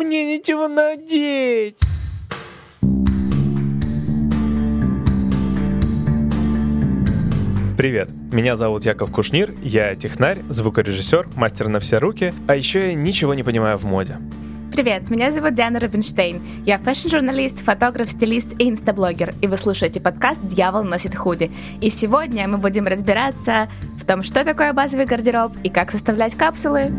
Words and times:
мне 0.00 0.38
ничего 0.38 0.66
надеть. 0.66 1.78
Привет, 7.76 8.10
меня 8.32 8.56
зовут 8.56 8.84
Яков 8.84 9.10
Кушнир, 9.10 9.54
я 9.62 9.94
технарь, 9.94 10.38
звукорежиссер, 10.48 11.28
мастер 11.36 11.68
на 11.68 11.80
все 11.80 11.98
руки, 11.98 12.32
а 12.46 12.56
еще 12.56 12.88
я 12.88 12.94
ничего 12.94 13.34
не 13.34 13.42
понимаю 13.42 13.78
в 13.78 13.84
моде. 13.84 14.18
Привет, 14.72 15.10
меня 15.10 15.32
зовут 15.32 15.54
Диана 15.54 15.80
Рубинштейн. 15.80 16.40
Я 16.64 16.78
fashion-журналист, 16.78 17.62
фотограф, 17.64 18.08
стилист 18.08 18.52
и 18.58 18.70
инстаблогер. 18.70 19.34
И 19.42 19.46
вы 19.46 19.56
слушаете 19.56 20.00
подкаст 20.00 20.40
«Дьявол 20.46 20.84
носит 20.84 21.14
худи». 21.14 21.50
И 21.80 21.90
сегодня 21.90 22.46
мы 22.48 22.56
будем 22.56 22.86
разбираться 22.86 23.68
в 23.96 24.06
том, 24.06 24.22
что 24.22 24.44
такое 24.44 24.72
базовый 24.72 25.06
гардероб 25.06 25.52
и 25.64 25.68
как 25.68 25.90
составлять 25.90 26.34
капсулы. 26.34 26.92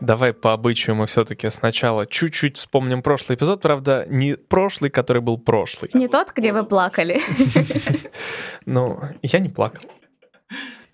Давай 0.00 0.32
по 0.32 0.52
обычаю 0.52 0.94
мы 0.94 1.06
все-таки 1.06 1.50
сначала 1.50 2.06
чуть-чуть 2.06 2.56
вспомним 2.56 3.02
прошлый 3.02 3.36
эпизод, 3.36 3.60
правда, 3.60 4.06
не 4.08 4.36
прошлый, 4.36 4.90
который 4.90 5.20
был 5.20 5.36
прошлый. 5.38 5.90
Не 5.94 6.08
тот, 6.08 6.32
где 6.34 6.52
вы 6.52 6.64
плакали. 6.64 7.20
Ну, 8.66 9.00
я 9.22 9.38
не 9.38 9.48
плакал. 9.48 9.90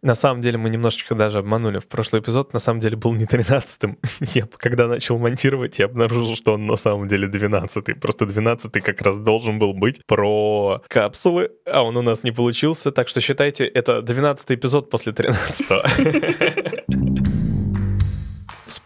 На 0.02 0.14
самом 0.14 0.40
деле 0.40 0.56
мы 0.56 0.70
немножечко 0.70 1.14
даже 1.14 1.38
обманули. 1.38 1.78
В 1.78 1.88
прошлый 1.88 2.22
эпизод 2.22 2.52
на 2.52 2.60
самом 2.60 2.80
деле 2.80 2.96
был 2.96 3.12
не 3.12 3.24
13-м. 3.24 3.98
Я 4.34 4.48
когда 4.56 4.86
начал 4.86 5.18
монтировать, 5.18 5.78
я 5.78 5.86
обнаружил, 5.86 6.36
что 6.36 6.54
он 6.54 6.66
на 6.66 6.76
самом 6.76 7.08
деле 7.08 7.28
12-й. 7.28 7.94
Просто 7.96 8.24
12-й 8.24 8.80
как 8.80 9.02
раз 9.02 9.18
должен 9.18 9.58
был 9.58 9.72
быть 9.74 10.04
про 10.06 10.82
капсулы, 10.88 11.50
а 11.66 11.82
он 11.82 11.96
у 11.96 12.02
нас 12.02 12.22
не 12.22 12.30
получился. 12.30 12.92
Так 12.92 13.08
что 13.08 13.20
считайте, 13.20 13.66
это 13.66 13.98
12-й 13.98 14.54
эпизод 14.54 14.90
после 14.90 15.12
13-го. 15.12 15.82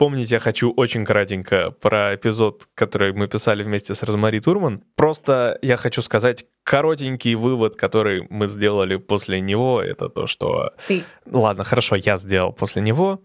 Вспомнить 0.00 0.30
я 0.30 0.38
хочу 0.38 0.72
очень 0.72 1.04
кратенько 1.04 1.72
про 1.72 2.14
эпизод, 2.14 2.66
который 2.74 3.12
мы 3.12 3.28
писали 3.28 3.62
вместе 3.62 3.94
с 3.94 4.02
Розмари 4.02 4.40
Турман. 4.40 4.82
Просто 4.96 5.58
я 5.60 5.76
хочу 5.76 6.00
сказать 6.00 6.46
коротенький 6.64 7.34
вывод, 7.34 7.76
который 7.76 8.26
мы 8.30 8.48
сделали 8.48 8.96
после 8.96 9.42
него, 9.42 9.82
это 9.82 10.08
то, 10.08 10.26
что... 10.26 10.70
Ты. 10.88 11.02
Ладно, 11.30 11.64
хорошо, 11.64 11.96
я 11.96 12.16
сделал 12.16 12.50
после 12.50 12.80
него. 12.80 13.20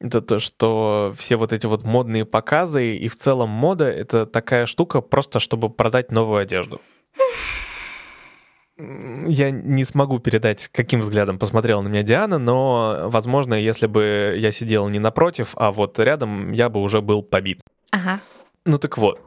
Это 0.00 0.20
то, 0.20 0.38
что 0.38 1.14
все 1.16 1.36
вот 1.36 1.54
эти 1.54 1.64
вот 1.64 1.84
модные 1.84 2.26
показы 2.26 2.94
и 2.94 3.08
в 3.08 3.16
целом 3.16 3.48
мода— 3.48 3.90
это 3.90 4.26
такая 4.26 4.66
штука 4.66 5.00
просто, 5.00 5.40
чтобы 5.40 5.70
продать 5.70 6.12
новую 6.12 6.40
одежду 6.40 6.82
я 8.78 9.50
не 9.50 9.84
смогу 9.84 10.18
передать, 10.20 10.68
каким 10.68 11.00
взглядом 11.00 11.38
посмотрела 11.38 11.80
на 11.80 11.88
меня 11.88 12.02
Диана, 12.02 12.38
но, 12.38 13.02
возможно, 13.04 13.54
если 13.54 13.86
бы 13.86 14.36
я 14.38 14.52
сидел 14.52 14.88
не 14.88 14.98
напротив, 14.98 15.52
а 15.56 15.72
вот 15.72 15.98
рядом, 15.98 16.52
я 16.52 16.68
бы 16.68 16.80
уже 16.80 17.00
был 17.00 17.22
побит. 17.22 17.60
Ага. 17.90 18.20
Ну 18.64 18.78
так 18.78 18.96
вот. 18.98 19.20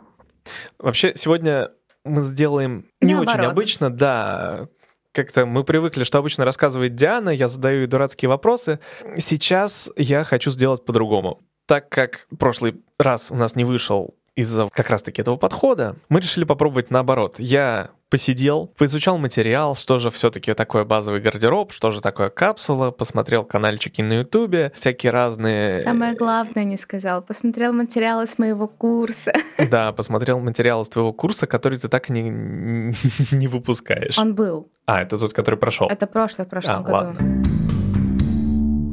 Вообще, 0.79 1.13
сегодня 1.15 1.71
мы 2.05 2.21
сделаем 2.21 2.85
не 3.01 3.13
Наоборот. 3.13 3.39
очень 3.39 3.51
обычно, 3.51 3.89
да. 3.89 4.67
Как-то 5.11 5.45
мы 5.45 5.65
привыкли, 5.65 6.05
что 6.05 6.19
обычно 6.19 6.45
рассказывает 6.45 6.95
Диана, 6.95 7.29
я 7.29 7.47
задаю 7.47 7.81
ей 7.81 7.87
дурацкие 7.87 8.29
вопросы. 8.29 8.79
Сейчас 9.17 9.89
я 9.97 10.23
хочу 10.23 10.51
сделать 10.51 10.85
по-другому. 10.85 11.41
Так 11.67 11.89
как 11.89 12.27
прошлый 12.39 12.81
раз 12.97 13.29
у 13.29 13.35
нас 13.35 13.55
не 13.55 13.65
вышел 13.65 14.15
из-за 14.35 14.69
как 14.69 14.89
раз-таки 14.89 15.21
этого 15.21 15.35
подхода, 15.35 15.97
мы 16.07 16.21
решили 16.21 16.45
попробовать 16.45 16.89
наоборот. 16.89 17.35
Я 17.37 17.91
посидел, 18.11 18.67
поизучал 18.77 19.17
материал, 19.17 19.73
что 19.73 19.97
же 19.97 20.09
все-таки 20.11 20.53
такое 20.53 20.83
базовый 20.83 21.21
гардероб, 21.21 21.71
что 21.71 21.91
же 21.91 22.01
такое 22.01 22.29
капсула, 22.29 22.91
посмотрел 22.91 23.45
канальчики 23.45 24.01
на 24.01 24.19
ютубе, 24.19 24.71
всякие 24.75 25.11
разные... 25.11 25.79
Самое 25.79 26.13
главное 26.13 26.65
не 26.65 26.77
сказал. 26.77 27.21
Посмотрел 27.23 27.71
материалы 27.73 28.27
с 28.27 28.37
моего 28.37 28.67
курса. 28.67 29.31
Да, 29.71 29.93
посмотрел 29.93 30.39
материал 30.39 30.81
из 30.81 30.89
твоего 30.89 31.13
курса, 31.13 31.47
который 31.47 31.79
ты 31.79 31.87
так 31.87 32.09
и 32.09 32.13
не, 32.13 32.21
не 33.31 33.47
выпускаешь. 33.47 34.17
Он 34.17 34.35
был. 34.35 34.69
А, 34.85 35.01
это 35.01 35.17
тот, 35.17 35.31
который 35.31 35.55
прошел. 35.55 35.87
Это 35.87 36.07
прошлое 36.07 36.45
в 36.45 36.49
прошлом 36.49 36.75
А, 36.75 36.79
году. 36.81 36.93
ладно. 36.93 37.43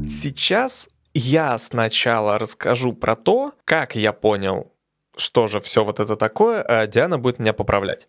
Сейчас 0.09 0.87
я 1.13 1.57
сначала 1.57 2.39
расскажу 2.39 2.93
про 2.93 3.17
то, 3.17 3.51
как 3.65 3.95
я 3.95 4.13
понял, 4.13 4.71
что 5.17 5.47
же 5.47 5.59
все 5.59 5.83
вот 5.83 5.99
это 5.99 6.15
такое, 6.15 6.61
а 6.61 6.87
Диана 6.87 7.19
будет 7.19 7.39
меня 7.39 7.51
поправлять. 7.51 8.07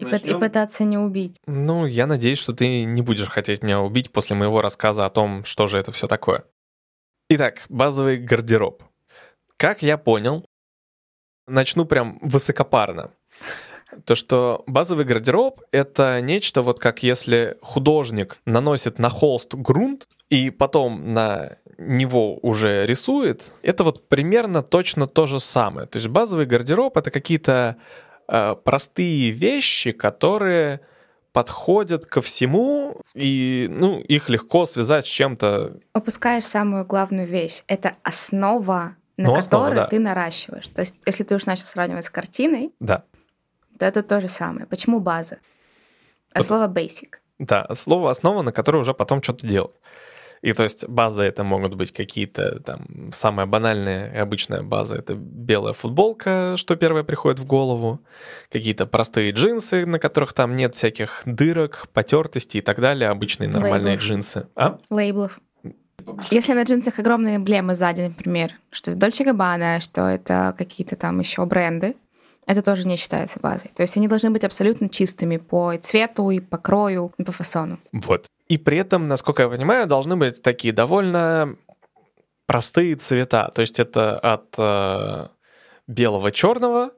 И, 0.00 0.04
пы- 0.04 0.36
и 0.36 0.38
пытаться 0.38 0.84
не 0.84 0.98
убить. 0.98 1.36
Ну, 1.46 1.86
я 1.86 2.06
надеюсь, 2.06 2.38
что 2.38 2.52
ты 2.52 2.84
не 2.84 3.02
будешь 3.02 3.28
хотеть 3.28 3.62
меня 3.62 3.80
убить 3.80 4.10
после 4.12 4.36
моего 4.36 4.62
рассказа 4.62 5.06
о 5.06 5.10
том, 5.10 5.44
что 5.44 5.66
же 5.66 5.78
это 5.78 5.92
все 5.92 6.06
такое. 6.06 6.44
Итак, 7.28 7.64
базовый 7.68 8.16
гардероб. 8.18 8.82
Как 9.56 9.82
я 9.82 9.98
понял, 9.98 10.44
начну 11.46 11.84
прям 11.84 12.18
высокопарно. 12.22 13.12
То, 14.04 14.14
что 14.14 14.62
базовый 14.66 15.04
гардероб— 15.04 15.62
это 15.72 16.20
нечто 16.20 16.62
вот 16.62 16.78
как 16.78 17.02
если 17.02 17.58
художник 17.60 18.38
наносит 18.46 18.98
на 18.98 19.10
холст 19.10 19.54
грунт 19.54 20.06
и 20.28 20.50
потом 20.50 21.12
на 21.12 21.58
него 21.76 22.36
уже 22.38 22.86
рисует, 22.86 23.52
это 23.62 23.82
вот 23.82 24.08
примерно 24.08 24.62
точно 24.62 25.08
то 25.08 25.26
же 25.26 25.40
самое. 25.40 25.86
То 25.88 25.96
есть 25.96 26.08
базовый 26.08 26.46
гардероб— 26.46 26.96
это 26.98 27.10
какие-то 27.10 27.76
простые 28.64 29.30
вещи, 29.30 29.92
которые 29.92 30.80
подходят 31.32 32.06
ко 32.06 32.20
всему, 32.20 33.00
и 33.14 33.68
ну, 33.70 34.00
их 34.00 34.28
легко 34.28 34.66
связать 34.66 35.06
с 35.06 35.08
чем-то. 35.08 35.78
Упускаешь 35.94 36.44
самую 36.44 36.84
главную 36.84 37.26
вещь. 37.26 37.62
Это 37.68 37.94
основа, 38.02 38.96
на 39.16 39.28
Ну, 39.28 39.34
которой 39.34 39.74
да. 39.76 39.86
ты 39.86 39.98
наращиваешь. 40.00 40.66
То 40.68 40.80
есть, 40.80 40.96
если 41.06 41.22
ты 41.24 41.36
уж 41.36 41.46
начал 41.46 41.66
сравнивать 41.66 42.04
с 42.06 42.10
картиной, 42.10 42.72
Да, 42.80 43.04
то 43.78 43.86
это 43.86 44.02
то 44.02 44.20
же 44.20 44.28
самое. 44.28 44.66
Почему 44.66 44.98
база? 45.00 45.38
От 46.32 46.38
Пот- 46.38 46.46
слова 46.46 46.68
basic. 46.68 47.14
да, 47.38 47.66
слово 47.74 48.10
основа, 48.10 48.42
на 48.42 48.50
которое 48.52 48.78
уже 48.78 48.92
потом 48.94 49.22
что-то 49.22 49.46
делать. 49.46 49.74
И 50.42 50.52
то 50.54 50.62
есть 50.62 50.88
база 50.88 51.22
это 51.22 51.44
могут 51.44 51.74
быть 51.74 51.92
какие-то 51.92 52.60
там 52.60 53.10
самая 53.12 53.46
банальная 53.46 54.12
и 54.12 54.16
обычная 54.16 54.62
база 54.62 54.94
это 54.94 55.14
белая 55.14 55.74
футболка, 55.74 56.54
что 56.56 56.76
первое 56.76 57.02
приходит 57.02 57.38
в 57.38 57.46
голову, 57.46 58.00
какие-то 58.50 58.86
простые 58.86 59.32
джинсы, 59.32 59.84
на 59.84 59.98
которых 59.98 60.32
там 60.32 60.56
нет 60.56 60.74
всяких 60.74 61.22
дырок, 61.26 61.88
потертостей 61.92 62.60
и 62.60 62.62
так 62.62 62.80
далее, 62.80 63.10
обычные 63.10 63.48
нормальные 63.48 63.96
Лейблов. 63.96 64.04
джинсы. 64.04 64.46
А? 64.56 64.78
Лейблов. 64.88 65.40
Если 66.30 66.54
на 66.54 66.62
джинсах 66.62 66.98
огромные 66.98 67.36
эмблемы 67.36 67.74
сзади, 67.74 68.02
например, 68.02 68.52
что 68.70 68.92
это 68.92 69.06
Dolce 69.06 69.26
Gabbana, 69.26 69.80
что 69.80 70.06
это 70.08 70.54
какие-то 70.56 70.96
там 70.96 71.20
еще 71.20 71.44
бренды, 71.44 71.96
это 72.46 72.62
тоже 72.62 72.88
не 72.88 72.96
считается 72.96 73.38
базой. 73.40 73.70
То 73.74 73.82
есть 73.82 73.96
они 73.96 74.08
должны 74.08 74.30
быть 74.30 74.44
абсолютно 74.44 74.88
чистыми 74.88 75.36
по 75.36 75.76
цвету, 75.76 76.30
и 76.30 76.40
по 76.40 76.58
крою, 76.58 77.12
и 77.18 77.22
по 77.22 77.32
фасону. 77.32 77.78
Вот. 77.92 78.26
И 78.50 78.58
при 78.58 78.78
этом, 78.78 79.06
насколько 79.06 79.44
я 79.44 79.48
понимаю, 79.48 79.86
должны 79.86 80.16
быть 80.16 80.42
такие 80.42 80.74
довольно 80.74 81.56
простые 82.46 82.96
цвета. 82.96 83.52
То 83.54 83.60
есть 83.60 83.78
это 83.78 84.18
от 84.18 84.56
э, 84.58 85.28
белого 85.86 86.32
черного 86.32 86.90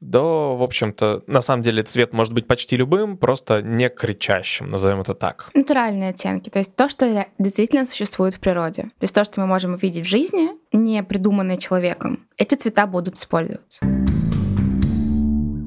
до, 0.00 0.56
в 0.56 0.64
общем-то, 0.64 1.22
на 1.28 1.40
самом 1.42 1.62
деле 1.62 1.84
цвет 1.84 2.12
может 2.12 2.32
быть 2.32 2.48
почти 2.48 2.76
любым, 2.76 3.18
просто 3.18 3.62
не 3.62 3.88
кричащим, 3.88 4.68
назовем 4.68 5.00
это 5.00 5.14
так. 5.14 5.48
Натуральные 5.54 6.10
оттенки, 6.10 6.50
то 6.50 6.58
есть 6.58 6.74
то, 6.74 6.88
что 6.88 7.24
действительно 7.38 7.86
существует 7.86 8.34
в 8.34 8.40
природе. 8.40 8.82
То 8.82 9.04
есть 9.04 9.14
то, 9.14 9.22
что 9.22 9.40
мы 9.40 9.46
можем 9.46 9.74
увидеть 9.74 10.04
в 10.04 10.08
жизни, 10.08 10.50
не 10.72 11.04
придуманное 11.04 11.56
человеком. 11.56 12.26
Эти 12.36 12.56
цвета 12.56 12.88
будут 12.88 13.14
использоваться. 13.14 13.86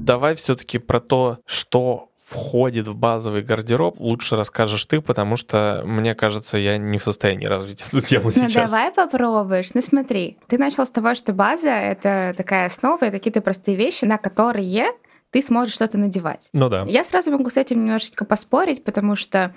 Давай 0.04 0.34
все-таки 0.34 0.78
про 0.78 1.00
то, 1.00 1.38
что 1.46 2.09
входит 2.30 2.86
в 2.86 2.94
базовый 2.94 3.42
гардероб, 3.42 3.98
лучше 3.98 4.36
расскажешь 4.36 4.84
ты, 4.84 5.00
потому 5.00 5.34
что, 5.36 5.82
мне 5.84 6.14
кажется, 6.14 6.56
я 6.56 6.78
не 6.78 6.98
в 6.98 7.02
состоянии 7.02 7.46
развить 7.46 7.84
эту 7.88 8.00
тему 8.00 8.26
Ну 8.26 8.30
сейчас. 8.30 8.70
давай 8.70 8.92
попробуешь. 8.92 9.74
Ну 9.74 9.80
смотри, 9.80 10.38
ты 10.46 10.56
начал 10.56 10.86
с 10.86 10.90
того, 10.90 11.14
что 11.14 11.32
база— 11.32 11.68
это 11.70 12.32
такая 12.36 12.66
основа, 12.66 12.98
это 13.02 13.18
какие-то 13.18 13.40
простые 13.40 13.76
вещи, 13.76 14.04
на 14.04 14.16
которые 14.16 14.92
ты 15.30 15.42
сможешь 15.42 15.74
что-то 15.74 15.98
надевать. 15.98 16.48
Ну 16.52 16.68
да. 16.68 16.84
Я 16.86 17.02
сразу 17.02 17.32
могу 17.32 17.50
с 17.50 17.56
этим 17.56 17.84
немножечко 17.84 18.24
поспорить, 18.24 18.84
потому 18.84 19.16
что 19.16 19.52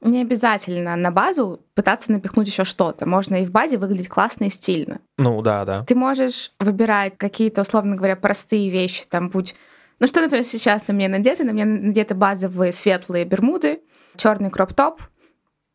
не 0.00 0.20
обязательно 0.20 0.96
на 0.96 1.10
базу 1.12 1.60
пытаться 1.74 2.10
напихнуть 2.10 2.48
еще 2.48 2.64
что-то. 2.64 3.06
Можно 3.06 3.36
и 3.42 3.46
в 3.46 3.52
базе 3.52 3.78
выглядеть 3.78 4.08
классно 4.08 4.44
и 4.44 4.50
стильно. 4.50 4.98
Ну 5.16 5.42
да, 5.42 5.64
да. 5.64 5.84
Ты 5.84 5.94
можешь 5.94 6.50
выбирать 6.58 7.16
какие-то, 7.16 7.62
условно 7.62 7.94
говоря, 7.94 8.16
простые 8.16 8.68
вещи, 8.68 9.04
там 9.08 9.30
будь... 9.30 9.54
Ну 9.98 10.06
что, 10.06 10.20
например, 10.20 10.44
сейчас 10.44 10.86
на 10.88 10.94
мне 10.94 11.08
надето? 11.08 11.44
На 11.44 11.52
мне 11.52 11.64
надеты 11.64 12.14
базовые 12.14 12.72
светлые 12.72 13.24
бермуды, 13.24 13.80
черный 14.16 14.50
кроп-топ, 14.50 15.00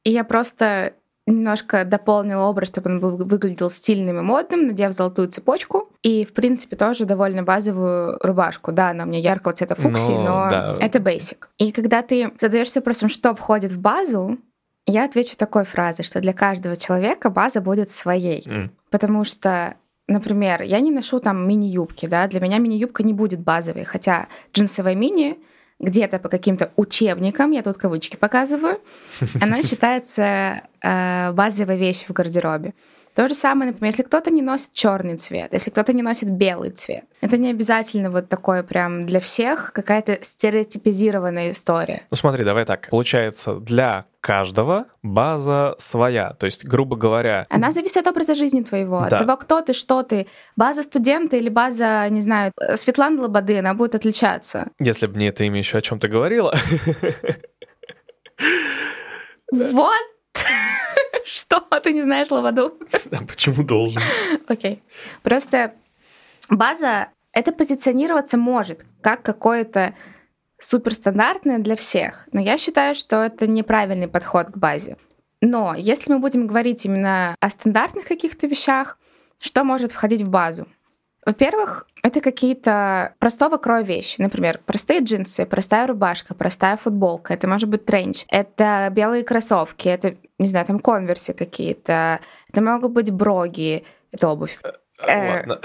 и 0.03 0.11
я 0.11 0.23
просто 0.23 0.93
немножко 1.27 1.85
дополнила 1.85 2.43
образ, 2.43 2.69
чтобы 2.69 2.89
он 2.89 2.99
был, 2.99 3.17
выглядел 3.17 3.69
стильным 3.69 4.17
и 4.19 4.21
модным, 4.21 4.67
надев 4.67 4.91
золотую 4.91 5.29
цепочку. 5.29 5.89
И, 6.01 6.25
в 6.25 6.33
принципе, 6.33 6.75
тоже 6.75 7.05
довольно 7.05 7.43
базовую 7.43 8.17
рубашку. 8.21 8.71
Да, 8.71 8.89
она 8.89 9.03
у 9.03 9.07
меня 9.07 9.19
яркого 9.19 9.53
цвета 9.53 9.75
фуксии, 9.75 10.11
Ну, 10.11 10.23
но 10.23 10.49
да. 10.49 10.77
это 10.79 10.97
basic. 10.99 11.45
И 11.59 11.71
когда 11.71 12.01
ты 12.01 12.31
задаешься 12.39 12.79
вопросом, 12.79 13.07
что 13.09 13.35
входит 13.35 13.71
в 13.71 13.79
базу, 13.79 14.39
я 14.87 15.05
отвечу 15.05 15.37
такой 15.37 15.63
фразой, 15.63 16.03
что 16.03 16.19
для 16.21 16.33
каждого 16.33 16.75
человека 16.75 17.29
база 17.29 17.61
будет 17.61 17.91
своей. 17.91 18.43
М. 18.47 18.71
Потому 18.89 19.23
что 19.23 19.75
например, 20.07 20.61
я 20.61 20.79
не 20.79 20.91
ношу 20.91 21.19
там 21.19 21.47
мини-юбки, 21.47 22.07
да, 22.07 22.27
для 22.27 22.39
меня 22.39 22.57
мини-юбка 22.57 23.03
не 23.03 23.13
будет 23.13 23.39
базовой, 23.39 23.85
хотя 23.85 24.27
джинсовая 24.53 24.95
мини 24.95 25.37
где-то 25.79 26.19
по 26.19 26.29
каким-то 26.29 26.71
учебникам, 26.75 27.51
я 27.51 27.63
тут 27.63 27.77
кавычки 27.77 28.15
показываю, 28.15 28.79
она 29.41 29.63
считается 29.63 30.61
э, 30.81 31.31
базовой 31.31 31.77
вещью 31.77 32.09
в 32.09 32.13
гардеробе. 32.13 32.73
То 33.15 33.27
же 33.27 33.33
самое, 33.33 33.71
например, 33.71 33.91
если 33.91 34.03
кто-то 34.03 34.31
не 34.31 34.41
носит 34.41 34.71
черный 34.73 35.17
цвет, 35.17 35.51
если 35.53 35.69
кто-то 35.69 35.91
не 35.93 36.01
носит 36.01 36.29
белый 36.29 36.71
цвет. 36.71 37.03
Это 37.19 37.37
не 37.37 37.49
обязательно 37.49 38.09
вот 38.09 38.29
такое 38.29 38.63
прям 38.63 39.05
для 39.05 39.19
всех 39.19 39.73
какая-то 39.73 40.19
стереотипизированная 40.21 41.51
история. 41.51 42.03
Ну 42.09 42.15
смотри, 42.17 42.45
давай 42.45 42.65
так. 42.65 42.89
Получается, 42.89 43.55
для 43.55 44.05
каждого 44.21 44.85
база 45.03 45.75
своя. 45.79 46.31
То 46.33 46.45
есть, 46.45 46.63
грубо 46.63 46.95
говоря... 46.95 47.47
Она 47.49 47.71
зависит 47.71 47.97
от 47.97 48.07
образа 48.07 48.33
жизни 48.35 48.61
твоего, 48.61 49.05
Да. 49.09 49.17
от 49.17 49.25
того, 49.25 49.37
кто 49.37 49.61
ты, 49.61 49.73
что 49.73 50.03
ты. 50.03 50.27
База 50.55 50.81
студента 50.83 51.35
или 51.37 51.49
база, 51.49 52.07
не 52.09 52.21
знаю, 52.21 52.53
Светланы 52.75 53.21
Лободы, 53.21 53.59
она 53.59 53.73
будет 53.73 53.95
отличаться. 53.95 54.69
Если 54.79 55.07
бы 55.07 55.15
мне 55.15 55.27
это 55.29 55.43
имя 55.43 55.57
еще 55.57 55.77
о 55.79 55.81
чем-то 55.81 56.07
говорило, 56.07 56.55
Вот! 59.51 60.01
Что? 61.25 61.59
Ты 61.83 61.93
не 61.93 62.01
знаешь 62.01 62.31
Лободу? 62.31 62.77
а 63.11 63.25
почему 63.25 63.63
должен? 63.63 64.01
Окей. 64.47 64.81
Просто 65.23 65.73
база 66.49 67.09
это 67.33 67.51
позиционироваться 67.51 68.37
может 68.37 68.85
как 69.01 69.23
какое-то 69.23 69.95
суперстандартное 70.59 71.59
для 71.59 71.75
всех. 71.75 72.27
Но 72.31 72.39
я 72.39 72.57
считаю, 72.57 72.95
что 72.95 73.23
это 73.23 73.47
неправильный 73.47 74.07
подход 74.07 74.47
к 74.47 74.57
базе. 74.57 74.97
Но 75.41 75.73
если 75.75 76.13
мы 76.13 76.19
будем 76.19 76.45
говорить 76.45 76.85
именно 76.85 77.35
о 77.39 77.49
стандартных 77.49 78.07
каких-то 78.07 78.45
вещах, 78.47 78.99
что 79.39 79.63
может 79.63 79.91
входить 79.91 80.21
в 80.21 80.29
базу? 80.29 80.67
Во-первых, 81.25 81.87
это 82.01 82.19
какие-то 82.19 83.13
простого 83.19 83.57
кроя 83.57 83.83
вещи. 83.83 84.19
Например, 84.19 84.59
простые 84.65 85.01
джинсы, 85.01 85.45
простая 85.45 85.85
рубашка, 85.87 86.33
простая 86.33 86.77
футболка. 86.77 87.33
Это 87.33 87.47
может 87.47 87.69
быть 87.69 87.85
тренч. 87.85 88.25
Это 88.29 88.89
белые 88.91 89.23
кроссовки. 89.23 89.87
Это, 89.87 90.15
не 90.39 90.47
знаю, 90.47 90.65
там 90.65 90.79
конверсы 90.79 91.33
какие-то. 91.33 92.19
Это 92.49 92.61
могут 92.61 92.91
быть 92.91 93.11
броги. 93.11 93.83
Это 94.11 94.29
обувь. 94.29 94.59
Э, 95.07 95.35
Ладно. 95.47 95.59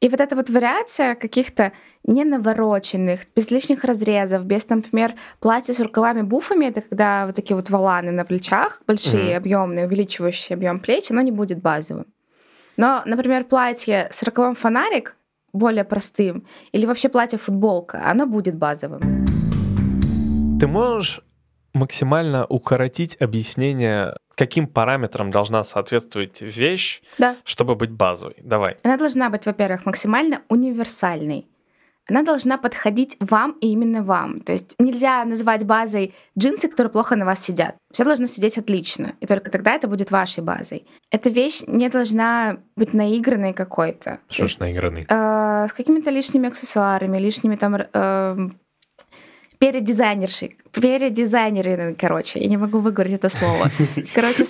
И 0.00 0.08
вот 0.08 0.20
эта 0.20 0.34
вот 0.34 0.50
вариация 0.50 1.14
каких-то 1.14 1.70
не 2.02 2.24
навороченных, 2.24 3.20
без 3.36 3.52
лишних 3.52 3.84
разрезов, 3.84 4.44
без, 4.44 4.68
например, 4.68 5.14
платья 5.38 5.72
с 5.72 5.78
рукавами-буфами, 5.78 6.66
это 6.66 6.80
когда 6.80 7.24
вот 7.26 7.36
такие 7.36 7.54
вот 7.54 7.70
валаны 7.70 8.10
на 8.10 8.24
плечах, 8.24 8.82
большие, 8.88 9.26
Мгм. 9.28 9.36
объемные, 9.36 9.86
увеличивающие 9.86 10.56
объем 10.56 10.80
плеч, 10.80 11.12
оно 11.12 11.20
не 11.20 11.30
будет 11.30 11.62
базовым. 11.62 12.06
Но, 12.76 13.02
например, 13.04 13.44
платье 13.44 14.08
с 14.10 14.22
роковым 14.22 14.54
фонарик 14.54 15.16
более 15.52 15.84
простым, 15.84 16.46
или 16.72 16.86
вообще 16.86 17.08
платье-футболка, 17.08 18.02
оно 18.10 18.26
будет 18.26 18.54
базовым. 18.56 19.00
Ты 20.58 20.66
можешь 20.66 21.20
максимально 21.74 22.46
укоротить 22.46 23.16
объяснение, 23.20 24.14
каким 24.34 24.66
параметрам 24.66 25.30
должна 25.30 25.64
соответствовать 25.64 26.40
вещь, 26.40 27.02
Да. 27.18 27.36
чтобы 27.44 27.74
быть 27.74 27.90
базовой? 27.90 28.36
Давай. 28.42 28.76
Она 28.82 28.96
должна 28.96 29.28
быть, 29.30 29.44
во-первых, 29.46 29.84
максимально 29.86 30.42
универсальной. 30.48 31.46
Она 32.08 32.22
должна 32.22 32.58
подходить 32.58 33.16
вам 33.20 33.52
и 33.60 33.68
именно 33.68 34.02
вам. 34.02 34.40
То 34.40 34.52
есть 34.52 34.74
нельзя 34.78 35.24
называть 35.24 35.64
базой 35.64 36.14
джинсы, 36.36 36.68
которые 36.68 36.90
плохо 36.90 37.14
на 37.14 37.24
вас 37.24 37.44
сидят. 37.44 37.76
Все 37.92 38.04
должно 38.04 38.26
сидеть 38.26 38.58
отлично, 38.58 39.12
и 39.20 39.26
только 39.26 39.50
тогда 39.50 39.74
это 39.74 39.86
будет 39.86 40.10
вашей 40.10 40.42
базой. 40.42 40.84
Эта 41.10 41.30
вещь 41.30 41.62
не 41.66 41.88
должна 41.88 42.58
быть 42.76 42.92
наигранной 42.92 43.52
какой-то. 43.52 44.18
То 44.28 44.34
Что 44.34 44.46
ж 44.46 44.48
есть, 44.48 44.60
наигранный? 44.60 45.06
э, 45.08 45.66
с 45.68 45.72
какими-то 45.72 46.10
лишними 46.10 46.48
аксессуарами, 46.48 47.18
лишними 47.18 47.54
там 47.54 47.76
э, 47.76 48.48
передизайнершей, 49.58 50.56
передизайнеры, 50.72 51.94
короче, 51.96 52.40
я 52.40 52.48
не 52.48 52.56
могу 52.56 52.80
выговорить 52.80 53.12
это 53.12 53.28
слово. 53.28 53.70
Короче, 54.14 54.44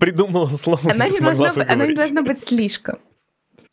Придумала 0.00 0.48
слово, 0.48 0.90
она 0.90 1.06
не 1.08 1.18
она 1.18 1.94
должна 1.94 2.22
быть 2.22 2.40
слишком. 2.40 2.98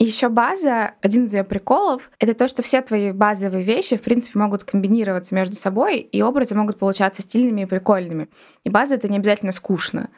Еще 0.06 0.30
база, 0.30 0.94
один 1.02 1.26
из 1.26 1.34
ее 1.34 1.44
приколов, 1.44 2.12
это 2.20 2.36
то, 2.36 2.48
что 2.48 2.62
все 2.62 2.84
твои 2.84 3.12
базовые 3.12 3.64
вещи, 3.64 3.98
в 3.98 4.04
принципе, 4.04 4.38
могут 4.38 4.64
комбинироваться 4.64 5.34
между 5.34 5.56
собой, 5.56 5.98
и 5.98 6.22
образы 6.22 6.54
могут 6.54 6.78
получаться 6.78 7.24
стильными 7.24 7.62
и 7.62 7.66
прикольными. 7.66 8.30
И 8.64 8.70
база 8.70 8.96
это 8.96 9.10
не 9.10 9.18
обязательно 9.18 9.52
скучно. 9.52 10.12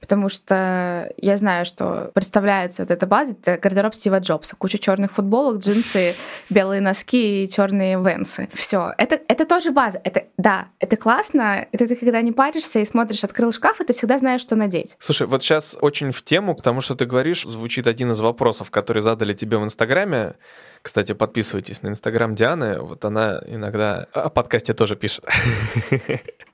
Потому 0.00 0.28
что 0.28 1.12
я 1.18 1.36
знаю, 1.36 1.64
что 1.66 2.10
представляется 2.14 2.82
вот 2.82 2.90
эта 2.90 3.06
база, 3.06 3.32
это 3.32 3.58
гардероб 3.58 3.94
Стива 3.94 4.18
Джобса. 4.18 4.56
Куча 4.56 4.78
черных 4.78 5.12
футболок, 5.12 5.58
джинсы, 5.58 6.14
белые 6.48 6.80
носки 6.80 7.44
и 7.44 7.48
черные 7.48 8.02
венсы. 8.02 8.48
Все. 8.54 8.92
Это, 8.96 9.20
это 9.28 9.44
тоже 9.44 9.72
база. 9.72 10.00
Это, 10.02 10.24
да, 10.38 10.68
это 10.78 10.96
классно. 10.96 11.66
Это 11.72 11.86
ты 11.86 11.96
когда 11.96 12.22
не 12.22 12.32
паришься 12.32 12.80
и 12.80 12.84
смотришь, 12.84 13.24
открыл 13.24 13.52
шкаф, 13.52 13.80
и 13.80 13.84
ты 13.84 13.92
всегда 13.92 14.18
знаешь, 14.18 14.40
что 14.40 14.56
надеть. 14.56 14.96
Слушай, 14.98 15.26
вот 15.26 15.42
сейчас 15.42 15.76
очень 15.80 16.12
в 16.12 16.22
тему, 16.22 16.54
к 16.54 16.62
тому, 16.62 16.80
что 16.80 16.94
ты 16.94 17.04
говоришь, 17.04 17.44
звучит 17.44 17.86
один 17.86 18.12
из 18.12 18.20
вопросов, 18.20 18.70
который 18.70 19.02
задали 19.02 19.34
тебе 19.34 19.58
в 19.58 19.64
Инстаграме. 19.64 20.34
Кстати, 20.82 21.12
подписывайтесь 21.12 21.82
на 21.82 21.88
Инстаграм 21.88 22.34
Дианы, 22.34 22.80
вот 22.80 23.04
она 23.04 23.42
иногда 23.46 24.06
о 24.14 24.30
подкасте 24.30 24.72
тоже 24.72 24.96
пишет. 24.96 25.26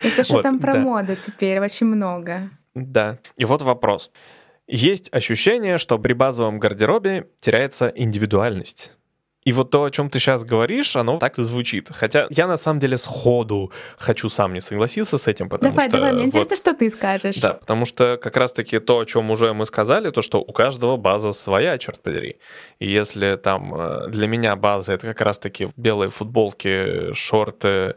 Это 0.01 0.25
что 0.25 0.35
Вот, 0.35 0.43
там 0.43 0.59
про 0.59 0.75
да. 0.75 0.81
моду 0.81 1.15
теперь? 1.17 1.61
Очень 1.61 1.87
много. 1.87 2.51
Да. 2.77 3.19
И 3.39 3.45
вот 3.45 3.63
вопрос. 3.63 4.11
Есть 4.69 5.13
ощущение, 5.13 5.79
что 5.79 5.99
при 5.99 6.13
базовом 6.13 6.59
гардеробе 6.59 7.29
теряется 7.41 7.93
индивидуальность. 7.95 8.93
И 9.47 9.53
вот 9.53 9.71
то, 9.71 9.85
о 9.85 9.91
чем 9.93 10.11
ты 10.11 10.19
сейчас 10.19 10.45
говоришь, 10.45 10.97
оно 10.97 11.19
так 11.19 11.39
и 11.39 11.45
звучит. 11.45 11.89
Хотя 11.93 12.27
я 12.31 12.49
на 12.49 12.57
самом 12.57 12.81
деле 12.81 12.99
сходу 12.99 13.71
хочу 13.97 14.29
сам 14.29 14.53
не 14.53 14.61
согласиться 14.61 15.19
с 15.19 15.29
этим, 15.29 15.49
потому 15.49 15.73
давай, 15.73 15.89
что... 15.89 15.97
давай, 15.99 16.13
мне 16.13 16.25
вот- 16.25 16.29
интересно, 16.29 16.57
что 16.57 16.75
ты 16.75 16.91
скажешь. 16.91 17.37
Да, 17.37 17.55
потому 17.55 17.87
что 17.87 18.19
как 18.21 18.37
раз-таки 18.37 18.81
то, 18.81 18.99
о 18.99 19.07
чем 19.07 19.31
уже 19.31 19.55
мы 19.55 19.65
сказали, 19.65 20.11
то, 20.11 20.21
что 20.21 20.41
у 20.41 20.53
каждого 20.53 20.97
база 20.97 21.31
своя, 21.31 21.79
черт 21.79 22.03
подери. 22.03 22.39
И 22.81 22.91
если 22.91 23.37
там 23.37 23.73
э, 23.73 24.09
для 24.09 24.27
меня 24.27 24.57
база 24.57 24.93
это 24.93 25.07
как 25.07 25.21
раз-таки 25.21 25.69
белые 25.77 26.11
футболки, 26.11 27.15
шорты, 27.15 27.95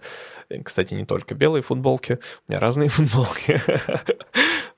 э, 0.49 0.61
кстати, 0.63 0.93
не 0.93 1.05
только 1.05 1.33
белые 1.33 1.63
футболки, 1.63 2.19
у 2.47 2.51
меня 2.51 2.59
разные 2.59 2.89
футболки. 2.95 3.59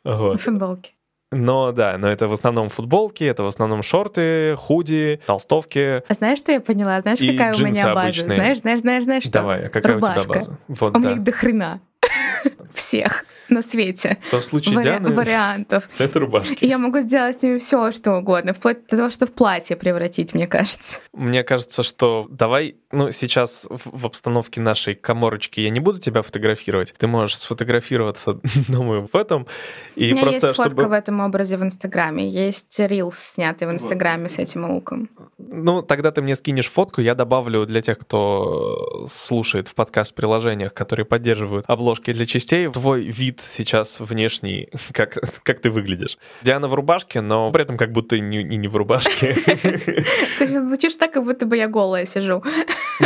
Вот. 0.04 0.42
Футболки. 0.42 0.94
Но 1.34 1.72
да, 1.72 1.98
но 1.98 2.10
это 2.12 2.28
в 2.28 2.34
основном 2.34 2.68
футболки, 2.68 3.24
это 3.24 3.44
в 3.44 3.48
основном 3.48 3.84
шорты, 3.84 4.56
худи, 4.58 5.22
толстовки. 5.26 6.04
А 6.08 6.14
знаешь, 6.14 6.40
что 6.40 6.52
я 6.52 6.60
поняла? 6.60 7.00
Знаешь, 7.00 7.20
какая 7.20 7.56
у 7.56 7.60
меня 7.66 7.94
база? 7.94 8.02
обычные. 8.02 8.36
Знаешь, 8.36 8.58
знаешь, 8.60 8.80
знаешь, 8.82 9.04
знаешь, 9.06 9.24
что? 9.24 9.32
Давай, 9.32 9.68
а 9.68 9.70
какая 9.70 9.94
Рубашка. 9.94 10.20
у 10.20 10.24
тебя 10.24 10.34
база? 10.34 10.58
Вот, 10.68 10.96
У 10.98 11.00
меня 11.00 11.10
да. 11.10 11.16
их 11.16 11.24
до 11.24 11.32
хрена. 11.32 11.82
Всех 12.74 13.26
на 13.52 13.62
свете. 13.62 14.18
То 14.32 14.40
в 14.40 14.44
случае 14.44 14.76
Вари- 14.76 14.84
Дианы 14.84 15.14
вариантов. 15.14 15.90
это 15.98 16.20
рубашки. 16.20 16.64
И 16.64 16.68
я 16.68 16.78
могу 16.78 17.00
сделать 17.02 17.40
с 17.40 17.44
ними 17.44 17.58
все, 17.58 17.92
что 17.92 18.14
угодно, 18.14 18.54
вплоть 18.54 18.88
до 18.88 18.98
того, 18.98 19.10
что 19.12 19.28
в 19.28 19.34
платье 19.34 19.76
превратить, 19.76 20.34
мне 20.34 20.48
кажется. 20.48 21.02
Мне 21.14 21.44
кажется, 21.44 21.84
что 21.84 22.28
давай, 22.30 22.76
ну, 22.92 23.12
сейчас 23.12 23.68
в, 23.70 24.06
обстановке 24.06 24.62
нашей 24.62 24.96
коморочки 24.96 25.60
я 25.60 25.70
не 25.70 25.80
буду 25.80 26.00
тебя 26.00 26.22
фотографировать. 26.22 26.94
Ты 26.98 27.08
можешь 27.08 27.38
сфотографироваться, 27.38 28.40
думаю, 28.68 29.08
в 29.12 29.16
этом. 29.16 29.48
И 29.96 30.12
У 30.12 30.16
меня 30.16 30.24
просто, 30.24 30.48
есть 30.48 30.58
фотка 30.58 30.72
чтобы... 30.72 30.90
в 30.90 30.92
этом 30.94 31.20
образе 31.20 31.58
в 31.58 31.64
Инстаграме. 31.64 32.28
Есть 32.28 32.80
рилс, 32.80 33.18
снятый 33.18 33.68
в 33.68 33.72
Инстаграме 33.72 34.30
с 34.30 34.40
этим 34.40 34.70
луком. 34.72 35.10
Ну, 35.38 35.82
тогда 35.82 36.12
ты 36.12 36.22
мне 36.22 36.36
скинешь 36.36 36.70
фотку, 36.70 37.02
я 37.02 37.16
добавлю 37.16 37.66
для 37.66 37.82
тех, 37.82 37.98
кто 38.00 39.06
слушает 39.10 39.68
в 39.68 39.76
подкаст-приложениях, 39.76 40.74
которые 40.74 41.06
поддерживают 41.06 41.66
обложки 41.68 42.14
для 42.14 42.26
частей, 42.26 42.70
твой 42.70 43.04
вид 43.04 43.41
сейчас 43.48 44.00
внешний, 44.00 44.70
как, 44.92 45.18
как 45.44 45.60
ты 45.60 45.70
выглядишь. 45.70 46.18
Диана 46.42 46.68
в 46.68 46.74
рубашке, 46.74 47.22
но 47.22 47.52
при 47.52 47.64
этом 47.64 47.78
как 47.78 47.92
будто 47.92 48.16
и 48.16 48.22
не, 48.22 48.42
и 48.42 48.58
не 48.58 48.68
в 48.68 48.76
рубашке. 48.76 49.34
Ты 49.46 50.48
сейчас 50.48 50.66
звучишь 50.66 50.96
так, 50.96 51.12
как 51.12 51.24
будто 51.24 51.46
бы 51.46 51.58
я 51.58 51.68
голая 51.68 52.06
сижу. 52.06 52.44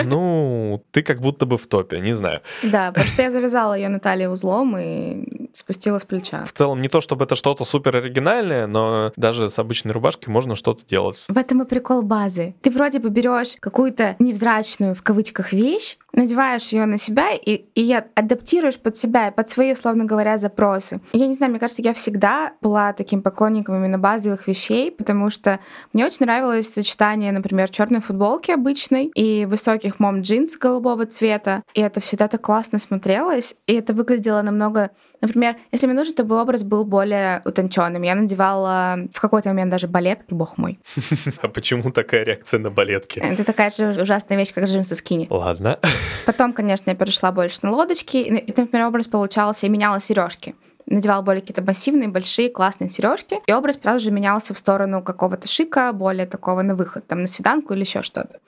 Ну, 0.04 0.84
ты 0.92 1.04
как 1.04 1.22
будто 1.22 1.46
бы 1.46 1.58
в 1.58 1.68
топе, 1.68 2.00
не 2.00 2.12
знаю. 2.12 2.42
Да, 2.64 2.90
потому 2.92 3.08
что 3.10 3.22
я 3.22 3.32
завязала 3.32 3.76
ее 3.76 3.88
на 3.88 4.00
талии 4.00 4.26
узлом 4.26 4.78
и 4.78 5.48
спустила 5.54 6.00
с 6.00 6.06
плеча. 6.06 6.44
В 6.44 6.52
целом, 6.52 6.82
не 6.82 6.90
то 6.90 7.00
чтобы 7.00 7.24
это 7.24 7.36
что-то 7.36 7.64
супер 7.64 7.96
оригинальное, 7.96 8.68
но 8.68 9.14
даже 9.16 9.48
с 9.48 9.58
обычной 9.58 9.94
рубашкой 9.94 10.34
можно 10.34 10.56
что-то 10.56 10.86
делать. 10.86 11.24
В 11.30 11.38
этом 11.38 11.62
и 11.62 11.66
прикол 11.66 12.02
базы. 12.02 12.56
Ты 12.62 12.72
вроде 12.72 13.00
бы 13.00 13.10
берешь 13.10 13.56
какую-то 13.60 14.18
невзрачную 14.20 14.96
в 14.96 15.02
кавычках 15.02 15.54
вещь, 15.54 15.98
надеваешь 16.16 16.70
ее 16.70 16.86
на 16.86 16.98
себя 16.98 17.30
и, 17.34 17.66
и 17.76 17.94
адаптируешь 17.94 18.80
под 18.80 18.98
себя, 18.98 19.32
под 19.32 19.50
свои, 19.50 19.74
условно 19.74 20.06
говоря, 20.06 20.38
запросы. 20.38 21.02
Я 21.14 21.28
не 21.28 21.34
знаю, 21.34 21.52
мне 21.52 21.60
кажется, 21.60 21.82
я 21.82 21.94
всегда 21.94 22.54
была 22.62 22.94
таким 22.94 23.22
поклонником 23.22 23.76
именно 23.76 24.00
базовых 24.00 24.48
вещей, 24.48 24.92
потому 24.92 25.30
что 25.30 25.60
мне 25.94 26.06
очень 26.06 26.26
нравилось 26.26 26.74
сочетание, 26.74 27.32
например, 27.32 27.70
черной 27.70 28.02
футболки 28.02 28.52
обычной 28.52 29.12
и 29.14 29.46
высоких 29.46 30.00
мом 30.00 30.22
джинс 30.22 30.58
голубого 30.58 31.06
цвета. 31.06 31.64
И 31.74 31.82
это 31.82 32.00
всегда 32.00 32.28
так 32.28 32.42
классно 32.42 32.80
смотрелось, 32.80 33.56
и 33.68 33.74
это 33.74 33.94
выглядело 33.94 34.42
намного... 34.42 34.92
Например, 35.22 35.56
если 35.72 35.88
мне 35.88 35.96
нужно, 35.96 36.14
чтобы 36.14 36.40
образ 36.40 36.64
был 36.64 36.86
более 36.86 37.42
утонченным, 37.46 38.02
я 38.04 38.16
надевала 38.16 39.00
в 39.12 39.20
какой-то 39.20 39.50
момент 39.50 39.72
даже 39.72 39.88
балетки, 39.88 40.34
бог 40.34 40.58
мой. 40.58 40.80
А 41.42 41.48
почему 41.48 41.92
такая 41.92 42.24
реакция 42.24 42.60
на 42.60 42.72
балетки? 42.72 43.20
Это 43.20 43.44
такая 43.44 43.70
же 43.70 44.02
ужасная 44.02 44.38
вещь, 44.38 44.54
как 44.54 44.66
джинсы 44.66 44.96
скини. 44.96 45.28
Ладно. 45.30 45.80
Потом, 46.26 46.54
конечно, 46.54 46.90
я 46.90 46.96
перешла 46.96 47.32
больше 47.32 47.60
на 47.62 47.72
лодочки, 47.72 48.18
и, 48.18 48.32
например, 48.32 48.88
образ 48.88 49.08
получался 49.08 49.66
и 49.66 49.70
меняла 49.70 50.00
сережки 50.00 50.56
надевала 50.88 51.22
более 51.22 51.42
какие-то 51.42 51.64
массивные, 51.64 52.10
большие, 52.10 52.50
классные 52.50 52.90
сережки, 52.90 53.40
и 53.48 53.54
образ 53.54 53.80
сразу 53.82 54.06
же 54.06 54.12
менялся 54.12 54.54
в 54.54 54.60
сторону 54.60 55.02
какого-то 55.02 55.48
шика, 55.48 55.92
более 55.94 56.26
такого 56.26 56.62
на 56.62 56.76
выход, 56.76 57.08
там, 57.08 57.22
на 57.22 57.28
свиданку 57.28 57.74
или 57.74 57.82
еще 57.82 58.02
что-то. 58.02 58.40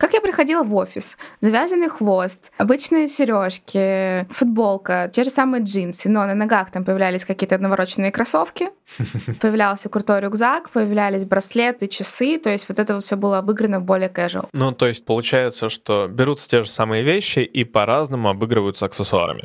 Как 0.00 0.14
я 0.14 0.22
приходила 0.22 0.62
в 0.62 0.74
офис? 0.74 1.18
Завязанный 1.40 1.90
хвост, 1.90 2.52
обычные 2.56 3.06
сережки, 3.06 4.26
футболка, 4.32 5.10
те 5.12 5.24
же 5.24 5.30
самые 5.30 5.62
джинсы, 5.62 6.08
но 6.08 6.24
на 6.24 6.34
ногах 6.34 6.70
там 6.70 6.86
появлялись 6.86 7.26
какие-то 7.26 7.58
навороченные 7.58 8.10
кроссовки, 8.10 8.70
появлялся 9.42 9.90
крутой 9.90 10.22
рюкзак, 10.22 10.70
появлялись 10.70 11.26
браслеты, 11.26 11.86
часы, 11.86 12.38
то 12.38 12.48
есть 12.48 12.66
вот 12.70 12.78
это 12.78 12.94
вот 12.94 13.04
все 13.04 13.16
было 13.16 13.36
обыграно 13.36 13.78
более 13.82 14.08
casual. 14.08 14.48
Ну, 14.54 14.72
то 14.72 14.86
есть 14.86 15.04
получается, 15.04 15.68
что 15.68 16.08
берутся 16.08 16.48
те 16.48 16.62
же 16.62 16.70
самые 16.70 17.02
вещи 17.02 17.40
и 17.40 17.64
по-разному 17.64 18.30
обыгрываются 18.30 18.86
аксессуарами. 18.86 19.44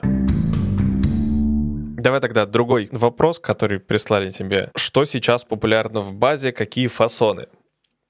Давай 2.02 2.22
тогда 2.22 2.46
другой 2.46 2.88
вопрос, 2.94 3.40
который 3.40 3.82
прислали 3.82 4.30
тебе. 4.30 4.72
Что 4.74 5.04
сейчас 5.04 5.44
популярно 5.44 6.00
в 6.00 6.14
базе, 6.14 6.54
какие 6.54 6.88
фасоны? 6.88 7.48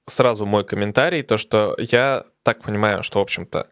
Сразу 0.08 0.46
мой 0.46 0.64
комментарий, 0.64 1.24
то 1.24 1.38
что 1.38 1.74
я 1.78 2.24
так 2.46 2.62
понимаю, 2.62 3.02
что, 3.02 3.18
в 3.18 3.22
общем-то, 3.22 3.66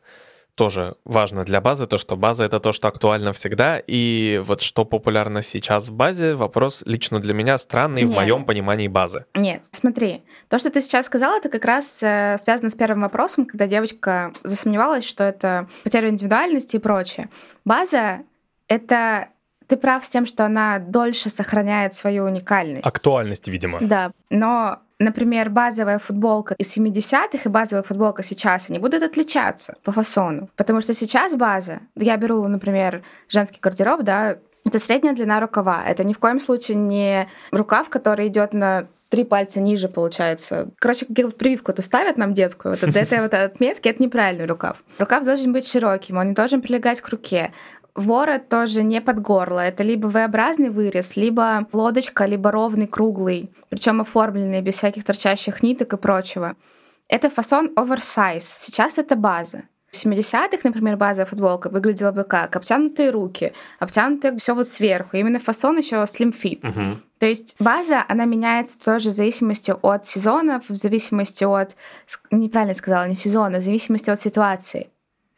тоже 0.57 0.97
важно 1.04 1.45
для 1.45 1.61
базы, 1.61 1.87
то, 1.87 1.97
что 1.97 2.16
база— 2.16 2.45
это 2.47 2.59
то, 2.59 2.73
что 2.73 2.88
актуально 2.88 3.33
всегда, 3.33 3.81
и 3.87 4.43
вот 4.45 4.62
что 4.62 4.85
популярно 4.85 5.43
сейчас 5.43 5.88
в 5.88 5.93
базе, 5.93 6.35
вопрос 6.35 6.83
лично 6.87 7.21
для 7.21 7.35
меня 7.35 7.57
странный 7.59 8.02
Нет. 8.02 8.11
в 8.11 8.14
моем 8.14 8.45
понимании 8.45 8.88
базы. 8.88 9.26
Нет, 9.37 9.64
смотри, 9.71 10.25
то, 10.49 10.59
что 10.59 10.71
ты 10.71 10.83
сейчас 10.83 11.07
сказала, 11.07 11.37
это 11.37 11.49
как 11.49 11.64
раз 11.64 12.02
э, 12.02 12.37
связано 12.38 12.71
с 12.71 12.75
первым 12.75 13.02
вопросом, 13.02 13.47
когда 13.47 13.69
девочка 13.69 14.33
засомневалась, 14.43 15.04
что 15.04 15.23
это 15.23 15.69
потеря 15.85 16.09
индивидуальности 16.09 16.76
и 16.76 16.81
прочее. 16.81 17.28
База— 17.64 18.23
это 18.69 19.28
ты 19.69 19.76
прав 19.76 20.04
с 20.04 20.09
тем, 20.09 20.26
что 20.26 20.45
она 20.45 20.81
дольше 20.81 21.31
сохраняет 21.31 21.95
свою 21.95 22.25
уникальность. 22.25 22.87
Актуальность, 22.87 23.49
видимо. 23.49 23.78
Да, 23.81 24.11
но 24.31 24.81
например, 25.05 25.51
базовая 25.51 25.99
футболка 25.99 26.55
из 26.59 26.77
70-х 26.77 27.39
и 27.45 27.49
базовая 27.49 27.83
футболка 27.83 28.23
сейчас, 28.23 28.71
они 28.71 28.79
будут 28.79 29.03
отличаться 29.03 29.77
по 29.83 29.93
фасону. 29.93 30.49
Потому 30.57 30.81
что 30.81 30.95
сейчас 30.95 31.35
база, 31.35 31.81
я 31.97 32.17
беру, 32.17 32.47
например, 32.49 33.03
женский 33.29 33.61
гардероб, 33.61 34.03
да, 34.03 34.39
это 34.65 34.79
средняя 34.79 35.15
длина 35.15 35.41
рукава. 35.41 35.83
Это 35.87 36.05
ни 36.05 36.13
в 36.13 36.19
коем 36.19 36.41
случае 36.41 36.77
не 36.77 37.29
рукав, 37.51 37.89
который 37.91 38.29
идет 38.29 38.55
на 38.55 38.89
три 39.11 39.25
пальца 39.25 39.61
ниже, 39.61 39.89
получается. 39.89 40.71
Короче, 40.79 41.07
как 41.07 41.37
прививку 41.37 41.71
эту 41.71 41.83
ставят 41.83 42.17
нам 42.17 42.35
детскую, 42.35 42.77
вот 42.81 42.91
до 42.91 42.99
этой 42.99 43.21
вот 43.23 43.35
отметки 43.35 43.89
это 43.89 44.03
неправильный 44.03 44.47
рукав. 44.47 44.83
Рукав 44.99 45.25
должен 45.25 45.53
быть 45.53 45.69
широким, 45.69 46.17
он 46.17 46.29
не 46.29 46.35
должен 46.35 46.63
прилегать 46.63 47.01
к 47.01 47.09
руке. 47.09 47.53
Ворот 47.95 48.49
тоже 48.49 48.83
не 48.83 49.01
под 49.01 49.21
горло. 49.21 49.61
Это 49.61 49.85
либо 49.85 50.09
V-образный 50.09 50.71
вырез, 50.71 51.17
либо 51.17 51.67
лодочка, 51.73 52.27
либо 52.27 52.51
ровный, 52.51 52.89
круглый, 52.89 53.53
причем 53.69 54.01
оформленный 54.01 54.61
без 54.63 54.75
всяких 54.75 55.05
торчащих 55.05 55.63
ниток 55.63 55.93
и 55.93 55.97
прочего. 55.97 56.57
Это 57.09 57.31
фасон 57.31 57.71
оверсайз. 57.77 58.49
Сейчас 58.49 58.99
это 58.99 59.15
база. 59.15 59.65
В 59.93 59.97
70-х, 59.97 60.59
например, 60.65 60.97
базовая 60.97 61.27
футболка 61.27 61.69
выглядела 61.69 62.11
бы 62.11 62.25
как 62.25 62.57
обтянутые 62.57 63.11
руки, 63.11 63.53
обтянутые 63.79 64.37
все 64.39 64.53
вот 64.53 64.67
сверху. 64.67 65.17
Именно 65.17 65.39
фасон 65.39 65.79
еще 65.79 65.97
slim 65.97 66.35
fit. 66.35 66.69
Угу. 66.69 66.99
То 67.21 67.27
есть 67.27 67.55
база, 67.61 68.05
она 68.09 68.25
меняется 68.25 68.77
тоже 68.85 69.11
в 69.11 69.13
зависимости 69.13 69.73
от 69.83 70.05
сезонов, 70.05 70.69
в 70.69 70.75
зависимости 70.75 71.45
от, 71.45 71.77
неправильно 72.33 72.75
сказала, 72.75 73.07
не 73.07 73.15
сезона, 73.15 73.61
в 73.61 73.63
зависимости 73.63 74.11
от 74.11 74.21
ситуации 74.21 74.89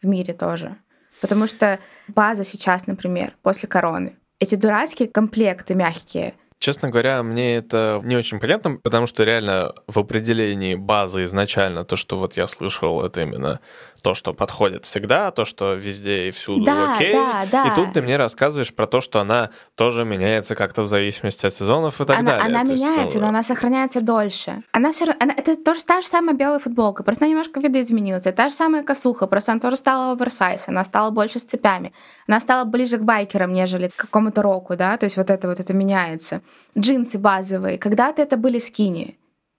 в 0.00 0.06
мире 0.06 0.32
тоже. 0.32 0.76
Потому 1.20 1.46
что 1.46 1.78
база 2.08 2.44
сейчас, 2.44 2.86
например, 2.86 3.34
после 3.42 3.68
короны, 3.68 4.16
эти 4.38 4.54
дурацкие 4.54 5.08
комплекты 5.08 5.74
мягкие, 5.74 6.34
Честно 6.58 6.88
говоря, 6.88 7.22
мне 7.22 7.56
это 7.56 8.00
не 8.02 8.16
очень 8.16 8.40
понятно, 8.40 8.78
потому 8.78 9.06
что 9.06 9.24
реально 9.24 9.74
в 9.86 9.98
определении 9.98 10.74
базы 10.74 11.24
изначально 11.24 11.84
то, 11.84 11.96
что 11.96 12.18
вот 12.18 12.38
я 12.38 12.46
слышал, 12.46 13.04
это 13.04 13.20
именно 13.20 13.60
то, 14.06 14.14
что 14.14 14.32
подходит 14.32 14.86
всегда, 14.86 15.32
то, 15.32 15.44
что 15.44 15.74
везде 15.74 16.28
и 16.28 16.30
всюду 16.30 16.64
да, 16.64 16.94
окей. 16.94 17.12
Да, 17.12 17.44
да. 17.50 17.66
И 17.66 17.74
тут 17.74 17.92
ты 17.92 18.02
мне 18.02 18.16
рассказываешь 18.16 18.72
про 18.72 18.86
то, 18.86 19.00
что 19.00 19.18
она 19.18 19.50
тоже 19.74 20.04
меняется 20.04 20.54
как-то 20.54 20.82
в 20.82 20.86
зависимости 20.86 21.44
от 21.44 21.52
сезонов 21.52 22.00
и 22.00 22.04
так 22.04 22.16
она, 22.20 22.38
далее. 22.38 22.46
Она 22.46 22.64
то 22.64 22.72
меняется, 22.72 23.02
есть, 23.02 23.14
ну... 23.16 23.22
но 23.22 23.28
она 23.30 23.42
сохраняется 23.42 24.00
дольше. 24.00 24.62
Она 24.70 24.92
все 24.92 25.06
равно, 25.06 25.20
она, 25.24 25.34
это 25.36 25.56
тоже 25.56 25.84
та 25.84 26.02
же 26.02 26.06
самая 26.06 26.36
белая 26.36 26.60
футболка, 26.60 27.02
просто 27.02 27.24
она 27.24 27.32
немножко 27.32 27.58
видоизменилась. 27.58 28.26
Это 28.26 28.36
та 28.36 28.48
же 28.48 28.54
самая 28.54 28.84
косуха, 28.84 29.26
просто 29.26 29.50
она 29.50 29.60
тоже 29.60 29.76
стала 29.76 30.12
оверсайз, 30.12 30.68
она 30.68 30.84
стала 30.84 31.10
больше 31.10 31.40
с 31.40 31.44
цепями. 31.44 31.92
Она 32.28 32.38
стала 32.38 32.64
ближе 32.64 32.98
к 32.98 33.02
байкерам, 33.02 33.52
нежели 33.52 33.88
к 33.88 33.96
какому-то 33.96 34.40
року, 34.40 34.76
да, 34.76 34.96
то 34.98 35.06
есть 35.06 35.16
вот 35.16 35.30
это 35.30 35.48
вот 35.48 35.58
это 35.58 35.74
меняется. 35.74 36.42
Джинсы 36.78 37.18
базовые, 37.18 37.76
когда-то 37.76 38.22
это 38.22 38.36
были 38.36 38.60
скини. 38.60 39.18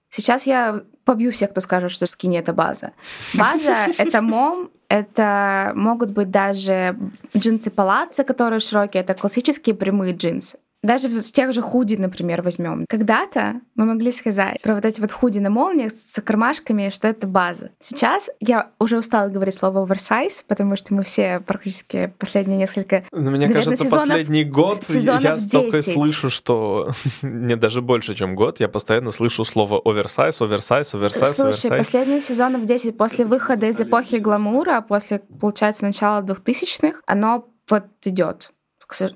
Сейчас 0.10 0.46
я 0.46 0.82
побью 1.04 1.32
всех, 1.32 1.52
кто 1.52 1.62
скажет, 1.62 1.92
что 1.92 2.06
скини— 2.06 2.38
это 2.40 2.54
база. 2.54 2.92
База— 3.34 3.88
это 3.98 4.22
мом, 4.22 4.70
это 4.90 5.72
могут 5.76 6.12
быть 6.12 6.32
даже 6.32 6.98
джинсы 7.36 7.70
палаца, 7.70 8.24
которые 8.24 8.60
широкие, 8.60 9.04
это 9.04 9.14
классические 9.14 9.76
прямые 9.76 10.14
джинсы. 10.14 10.60
Даже 10.88 11.10
в 11.10 11.22
тех 11.34 11.52
же 11.52 11.62
худи, 11.62 11.96
например, 11.96 12.42
возьмем. 12.42 12.86
Когда-то 12.88 13.60
мы 13.76 13.84
могли 13.84 14.10
сказать 14.10 14.64
про 14.64 14.74
вот 14.74 14.86
эти 14.86 15.02
вот 15.02 15.12
худи 15.12 15.40
на 15.40 15.50
молниях 15.50 15.92
с 15.92 16.22
кармашками, 16.22 16.92
что 16.94 17.10
это 17.10 17.28
база. 17.28 17.72
Сейчас 17.82 18.30
я 18.40 18.70
уже 18.80 18.98
устала 18.98 19.28
говорить 19.28 19.54
слово 19.54 19.84
оверсайз, 19.84 20.46
потому 20.48 20.78
что 20.78 20.94
мы 20.94 21.04
все 21.04 21.42
практически 21.42 22.14
последние 22.18 22.58
несколько... 22.58 23.04
Но 23.12 23.20
ну, 23.20 23.32
мне 23.32 23.48
наверное, 23.48 23.66
кажется, 23.66 23.84
сезонов, 23.84 24.08
последний 24.08 24.46
год 24.46 24.86
я 24.88 25.36
10. 25.36 25.50
столько 25.50 25.82
слышу, 25.84 26.30
что 26.30 26.94
не 27.22 27.58
даже 27.58 27.82
больше, 27.82 28.16
чем 28.16 28.34
год, 28.34 28.62
я 28.62 28.70
постоянно 28.70 29.12
слышу 29.12 29.44
слово 29.44 29.82
оверсайз, 29.84 30.42
оверсайз, 30.42 30.94
оверсайз, 30.94 31.36
Слушай, 31.36 31.72
оверсайз. 31.72 31.86
последние 31.86 32.22
сезонов 32.22 32.64
10 32.64 32.96
после 32.96 33.26
выхода 33.26 33.66
из 33.66 33.82
эпохи 33.82 34.16
гламура, 34.16 34.80
после, 34.80 35.20
получается, 35.20 35.84
начала 35.84 36.22
2000-х, 36.22 37.02
оно 37.06 37.50
вот 37.70 37.84
идет 38.06 38.54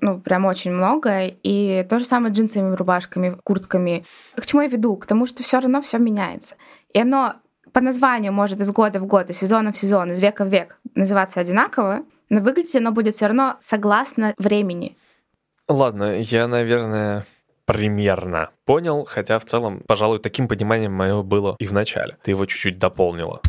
ну, 0.01 0.19
прям 0.19 0.45
очень 0.45 0.71
много. 0.71 1.27
И 1.43 1.85
то 1.89 1.99
же 1.99 2.05
самое 2.05 2.33
с 2.33 2.37
джинсовыми 2.37 2.75
рубашками, 2.75 3.37
куртками. 3.43 4.05
К 4.35 4.45
чему 4.45 4.61
я 4.61 4.67
веду? 4.67 4.95
К 4.95 5.05
тому, 5.05 5.25
что 5.25 5.43
все 5.43 5.59
равно 5.59 5.81
все 5.81 5.97
меняется. 5.97 6.55
И 6.93 6.99
оно 6.99 7.35
по 7.71 7.81
названию 7.81 8.33
может 8.33 8.59
из 8.59 8.71
года 8.71 8.99
в 8.99 9.05
год, 9.05 9.29
из 9.29 9.37
сезона 9.37 9.71
в 9.71 9.77
сезон, 9.77 10.11
из 10.11 10.19
века 10.19 10.45
в 10.45 10.49
век 10.49 10.77
называться 10.95 11.39
одинаково, 11.39 12.03
но 12.29 12.41
выглядеть 12.41 12.75
оно 12.75 12.91
будет 12.91 13.13
все 13.13 13.27
равно 13.27 13.57
согласно 13.59 14.33
времени. 14.37 14.97
Ладно, 15.67 16.19
я, 16.19 16.47
наверное, 16.47 17.25
примерно 17.65 18.49
понял, 18.65 19.05
хотя 19.05 19.39
в 19.39 19.45
целом, 19.45 19.81
пожалуй, 19.87 20.19
таким 20.19 20.47
пониманием 20.47 20.93
мое 20.93 21.21
было 21.23 21.55
и 21.59 21.65
в 21.65 21.71
начале. 21.71 22.17
Ты 22.23 22.31
его 22.31 22.45
чуть-чуть 22.45 22.77
дополнила. 22.77 23.41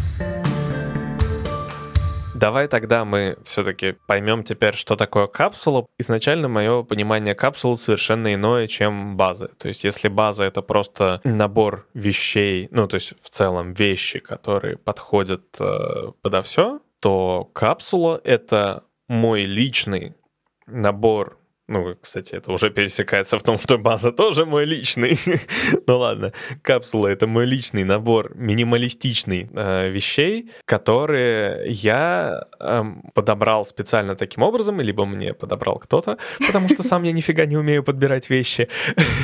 Давай 2.42 2.66
тогда 2.66 3.04
мы 3.04 3.38
все-таки 3.44 3.92
поймем 4.08 4.42
теперь, 4.42 4.74
что 4.74 4.96
такое 4.96 5.28
капсула. 5.28 5.86
Изначально 5.96 6.48
мое 6.48 6.82
понимание 6.82 7.36
капсулы 7.36 7.76
совершенно 7.76 8.34
иное, 8.34 8.66
чем 8.66 9.16
базы. 9.16 9.46
То 9.58 9.68
есть 9.68 9.84
если 9.84 10.08
база— 10.08 10.42
это 10.46 10.60
просто 10.60 11.20
набор 11.22 11.86
вещей, 11.94 12.66
ну, 12.72 12.88
то 12.88 12.96
есть 12.96 13.14
в 13.22 13.30
целом 13.30 13.74
вещи, 13.74 14.18
которые 14.18 14.76
подходят 14.76 15.56
э, 15.60 16.10
подо 16.20 16.42
все, 16.42 16.80
то 16.98 17.48
капсула— 17.52 18.20
это 18.24 18.82
мой 19.06 19.44
личный 19.44 20.16
набор 20.66 21.38
ну, 21.72 21.96
кстати, 22.00 22.34
это 22.34 22.52
уже 22.52 22.70
пересекается 22.70 23.38
в 23.38 23.42
том, 23.42 23.58
что 23.58 23.78
база 23.78 24.12
тоже 24.12 24.44
мой 24.44 24.66
личный. 24.66 25.18
ну 25.86 25.98
ладно, 25.98 26.32
капсула 26.62 27.08
это 27.08 27.26
мой 27.26 27.46
личный 27.46 27.84
набор 27.84 28.32
минималистичный 28.36 29.48
э, 29.50 29.88
вещей, 29.88 30.50
которые 30.66 31.70
я 31.70 32.44
э, 32.60 32.82
подобрал 33.14 33.64
специально 33.64 34.14
таким 34.14 34.42
образом, 34.42 34.80
либо 34.80 35.06
мне 35.06 35.32
подобрал 35.32 35.78
кто-то, 35.78 36.18
потому 36.46 36.68
что 36.68 36.82
сам 36.82 37.04
я 37.04 37.12
нифига 37.12 37.46
не 37.46 37.56
умею 37.56 37.82
подбирать 37.82 38.28
вещи. 38.28 38.68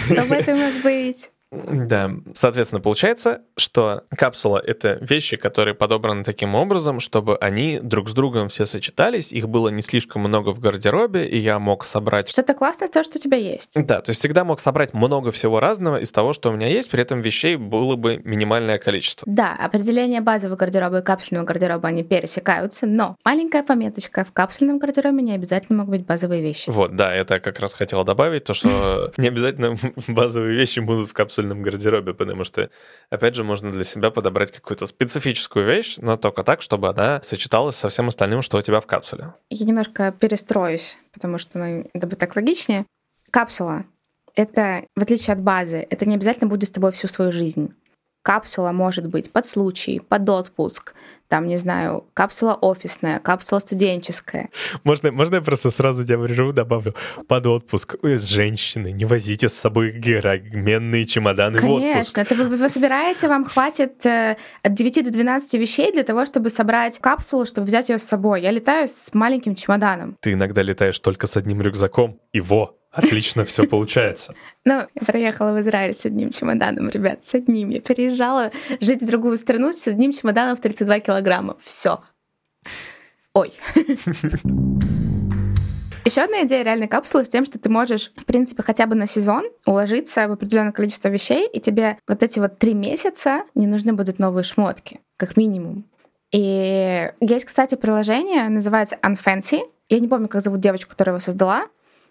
Что 0.07 0.25
бы 0.25 0.35
это 0.35 0.55
мог 0.55 0.73
быть? 0.83 1.31
Да, 1.51 2.11
соответственно, 2.35 2.81
получается, 2.81 3.43
что 3.57 4.05
капсула— 4.11 4.59
это 4.67 4.99
вещи, 5.01 5.37
которые 5.37 5.75
подобраны 5.75 6.23
таким 6.23 6.55
образом, 6.55 7.01
чтобы 7.01 7.37
они 7.39 7.81
друг 7.81 8.11
с 8.11 8.13
другом 8.13 8.49
все 8.49 8.67
сочетались, 8.67 9.33
их 9.33 9.49
было 9.49 9.69
не 9.69 9.83
слишком 9.83 10.23
много 10.23 10.51
в 10.51 10.61
гардеробе, 10.61 11.27
и 11.27 11.39
я 11.39 11.59
мог 11.59 11.85
собрать... 11.85 12.29
Что-то 12.29 12.55
классное 12.55 12.87
из 12.87 12.91
того, 12.91 13.05
что 13.05 13.19
у 13.19 13.21
тебя 13.21 13.39
есть. 13.39 13.73
Да, 13.75 14.03
то 14.03 14.11
есть 14.11 14.21
всегда 14.21 14.45
мог 14.45 14.61
собрать 14.61 14.93
много 14.93 15.33
всего 15.33 15.59
разного 15.59 15.97
из 15.97 16.13
того, 16.13 16.33
что 16.35 16.51
у 16.51 16.53
меня 16.53 16.69
есть, 16.69 16.91
при 16.91 17.01
этом 17.01 17.21
вещей 17.21 17.57
было 17.57 17.97
бы 17.97 18.21
минимальное 18.25 18.79
количество. 18.79 19.25
Да, 19.27 19.55
определение 19.55 20.21
базового 20.21 20.57
гардероба 20.57 20.99
и 20.99 21.03
капсульного 21.03 21.47
гардероба, 21.47 21.89
они 21.89 22.05
пересекаются, 22.05 22.87
но 22.87 23.17
маленькая 23.25 23.63
пометочка, 23.63 24.25
в 24.25 24.33
капсульном 24.33 24.79
гардеробе 24.79 25.23
не 25.23 25.33
обязательно 25.33 25.79
могут 25.79 25.99
быть 25.99 26.07
базовые 26.07 26.43
вещи. 26.43 26.69
Вот, 26.69 26.95
да, 26.95 27.15
это 27.15 27.41
как 27.41 27.59
раз 27.59 27.73
хотела 27.73 28.05
добавить, 28.05 28.45
то, 28.45 28.53
что 28.53 29.13
не 29.17 29.29
обязательно 29.29 29.77
базовые 30.09 30.55
вещи 30.55 30.81
будут 30.81 31.09
в 31.09 31.15
капсуле 31.15 31.38
капсульном 31.39 31.63
гардеробе, 31.63 32.15
потому 32.15 32.45
что, 32.45 32.71
опять 33.11 33.35
же, 33.35 33.45
можно 33.45 33.71
для 33.71 33.85
себя 33.85 34.11
подобрать 34.11 34.51
какую-то 34.51 34.87
специфическую 34.87 35.65
вещь, 35.65 35.97
но 35.99 36.17
только 36.17 36.43
так, 36.43 36.63
чтобы 36.63 36.89
она 36.89 37.23
сочеталась 37.23 37.77
со 37.77 37.89
всем 37.89 38.09
остальным, 38.09 38.43
что 38.43 38.59
у 38.59 38.63
тебя 38.63 38.81
в 38.81 38.87
капсуле. 38.87 39.35
Я 39.51 39.67
немножко 39.67 40.13
перестроюсь, 40.13 40.99
потому 41.13 41.39
что 41.39 41.59
ну, 41.59 41.91
это 41.93 42.07
будет 42.07 42.19
так 42.19 42.35
логичнее. 42.35 42.87
Капсула— 43.31 43.85
это, 44.35 44.85
в 44.97 45.03
отличие 45.03 45.35
от 45.35 45.41
базы, 45.41 45.87
это 45.89 46.07
не 46.07 46.17
обязательно 46.17 46.49
будет 46.49 46.69
с 46.69 46.73
тобой 46.73 46.91
всю 46.93 47.07
свою 47.07 47.31
жизнь. 47.31 47.73
Капсула 48.23 48.73
может 48.73 49.07
быть 49.07 49.33
под 49.33 49.47
случай, 49.47 50.01
под 50.01 50.29
отпуск, 50.29 50.95
там, 51.29 51.47
не 51.47 51.57
знаю, 51.57 52.07
капсула 52.15 52.55
офисная, 52.55 53.21
капсула 53.21 53.61
студенческая. 53.61 54.49
Можно, 54.83 55.13
можно 55.13 55.37
я 55.37 55.41
просто 55.43 55.71
сразу 55.71 56.05
тебя 56.05 56.19
прерву, 56.19 56.53
добавлю? 56.53 56.95
Под 57.27 57.47
отпуск. 57.47 57.97
Ой, 58.03 58.17
женщины, 58.17 58.93
не 58.93 59.05
возите 59.05 59.49
с 59.49 59.55
собой 59.55 59.93
героменные 59.93 61.05
чемоданы 61.05 61.59
Конечно, 61.59 61.95
в 61.95 61.99
отпуск. 61.99 62.19
это 62.19 62.35
вы, 62.35 62.57
вы 62.57 62.69
собираете, 62.69 63.29
вам 63.29 63.45
хватит 63.45 64.05
э, 64.07 64.37
от 64.63 64.75
9 64.75 65.05
до 65.05 65.11
12 65.11 65.55
вещей 65.55 65.93
для 65.93 66.03
того, 66.03 66.25
чтобы 66.25 66.49
собрать 66.49 66.99
капсулу, 66.99 67.45
чтобы 67.45 67.67
взять 67.67 67.91
ее 67.91 67.99
с 67.99 68.05
собой. 68.05 68.41
Я 68.41 68.51
летаю 68.51 68.89
с 68.89 69.13
маленьким 69.13 69.55
чемоданом. 69.55 70.17
Ты 70.21 70.33
иногда 70.33 70.63
летаешь 70.63 70.99
только 70.99 71.27
с 71.27 71.37
одним 71.37 71.61
рюкзаком, 71.61 72.19
и 72.33 72.41
во, 72.41 72.75
Отлично 72.99 73.45
все 73.45 73.65
получается. 73.65 74.35
Ну, 74.65 74.75
я 74.75 75.03
приехала 75.07 75.53
в 75.53 75.61
Израиль 75.61 75.95
с 75.95 76.05
одним 76.05 76.33
чемоданом, 76.33 76.89
ребят, 76.89 77.25
с 77.25 77.35
одним. 77.35 77.71
Я 77.71 77.81
переезжала 77.81 78.51
жить 78.81 79.03
в 79.03 79.07
другую 79.07 79.39
страну 79.39 79.73
с 79.73 79.87
одним 79.87 80.13
чемоданом 80.13 80.57
в 80.57 80.61
32 80.61 81.01
килограмма. 81.01 81.57
Все. 81.63 82.03
Ой. 83.35 83.53
Еще 86.05 86.23
одна 86.23 86.43
идея 86.45 86.65
реальной 86.65 86.89
капсулы 86.89 87.25
в 87.25 87.29
тем, 87.29 87.45
что 87.45 87.61
ты 87.61 87.69
можешь, 87.69 88.11
в 88.17 88.25
принципе, 88.25 88.63
хотя 88.65 88.87
бы 88.87 88.97
на 88.97 89.07
сезон 89.07 89.45
уложиться 89.65 90.27
в 90.27 90.33
определенное 90.33 90.73
количество 90.73 91.09
вещей, 91.09 91.47
и 91.47 91.61
тебе 91.61 91.99
вот 92.09 92.23
эти 92.23 92.41
вот 92.41 92.59
три 92.59 92.75
месяца 92.75 93.45
не 93.55 93.67
нужны 93.67 93.93
будут 93.93 94.19
новые 94.19 94.43
шмотки, 94.43 95.01
как 95.17 95.37
минимум. 95.37 95.85
И 96.33 97.13
есть, 97.21 97.45
кстати, 97.45 97.75
приложение, 97.75 98.49
называется 98.49 98.97
Unfancy. 99.03 99.61
Я 99.89 100.01
не 100.01 100.09
помню, 100.09 100.29
как 100.29 100.41
зовут 100.41 100.61
девочку, 100.61 100.91
которая 100.91 101.15
его 101.15 101.21
создала, 101.21 101.67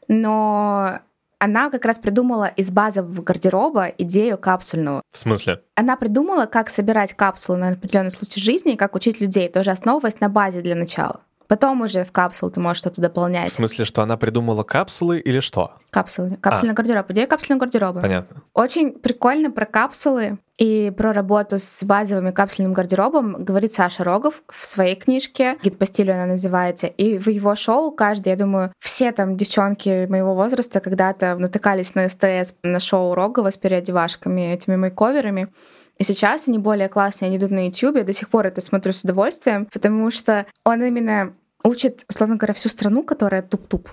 но 0.07 0.99
она 1.39 1.69
как 1.69 1.85
раз 1.85 1.99
придумала 1.99 2.45
из 2.45 2.71
базового 2.71 3.21
гардероба 3.21 3.87
идею 3.97 4.37
капсульного. 4.37 5.01
В 5.11 5.17
смысле? 5.17 5.61
Она 5.75 5.95
придумала, 5.95 6.45
как 6.45 6.69
собирать 6.69 7.13
капсулы 7.13 7.57
на 7.59 7.69
определенный 7.69 8.11
случай 8.11 8.39
жизни 8.39 8.73
и 8.73 8.77
как 8.77 8.95
учить 8.95 9.21
людей, 9.21 9.49
тоже 9.49 9.71
основываясь 9.71 10.19
на 10.19 10.29
базе 10.29 10.61
для 10.61 10.75
начала. 10.75 11.21
Потом 11.47 11.81
уже 11.81 12.03
в 12.03 12.11
капсулу 12.11 12.51
ты 12.51 12.59
можешь 12.59 12.79
что-то 12.79 13.01
дополнять. 13.01 13.51
В 13.51 13.55
смысле, 13.55 13.85
что 13.85 14.01
она 14.01 14.17
придумала 14.17 14.63
капсулы 14.63 15.19
или 15.19 15.39
что? 15.39 15.73
Капсулы. 15.89 16.37
Капсульный 16.37 16.73
а. 16.73 16.75
гардероб. 16.75 17.09
Идея 17.11 17.27
капсульного 17.27 17.61
гардероба. 17.61 18.01
Понятно. 18.01 18.43
Очень 18.53 18.91
прикольно 18.91 19.51
про 19.51 19.65
капсулы 19.65 20.39
и 20.57 20.91
про 20.95 21.13
работу 21.13 21.59
с 21.59 21.83
базовым 21.83 22.33
капсульным 22.33 22.73
гардеробом 22.73 23.43
говорит 23.43 23.71
Саша 23.71 24.03
Рогов 24.03 24.41
в 24.49 24.65
своей 24.65 24.95
книжке 24.95 25.57
«Гид 25.63 25.77
по 25.77 25.85
стилю» 25.85 26.13
она 26.13 26.25
называется. 26.25 26.87
И 26.87 27.17
в 27.17 27.29
его 27.29 27.55
шоу 27.55 27.91
каждый, 27.91 28.29
я 28.29 28.35
думаю, 28.35 28.73
все 28.79 29.11
там 29.11 29.37
девчонки 29.37 30.07
моего 30.07 30.33
возраста 30.33 30.79
когда-то 30.79 31.35
натыкались 31.35 31.93
на 31.93 32.09
СТС 32.09 32.55
на 32.63 32.79
шоу 32.79 33.13
Рогова 33.13 33.51
с 33.51 33.57
переодевашками, 33.57 34.53
этими 34.53 34.75
мейковерами. 34.75 35.49
И 35.97 36.03
сейчас 36.03 36.47
они 36.47 36.59
более 36.59 36.89
классные, 36.89 37.27
они 37.27 37.37
идут 37.37 37.51
на 37.51 37.65
YouTube, 37.65 37.97
я 37.97 38.03
до 38.03 38.13
сих 38.13 38.29
пор 38.29 38.47
это 38.47 38.61
смотрю 38.61 38.93
с 38.93 39.03
удовольствием, 39.03 39.65
потому 39.65 40.11
что 40.11 40.45
он 40.63 40.83
именно 40.83 41.33
учит, 41.63 42.05
условно 42.07 42.35
говоря, 42.35 42.53
всю 42.53 42.69
страну, 42.69 43.03
которая 43.03 43.41
туп-туп, 43.41 43.89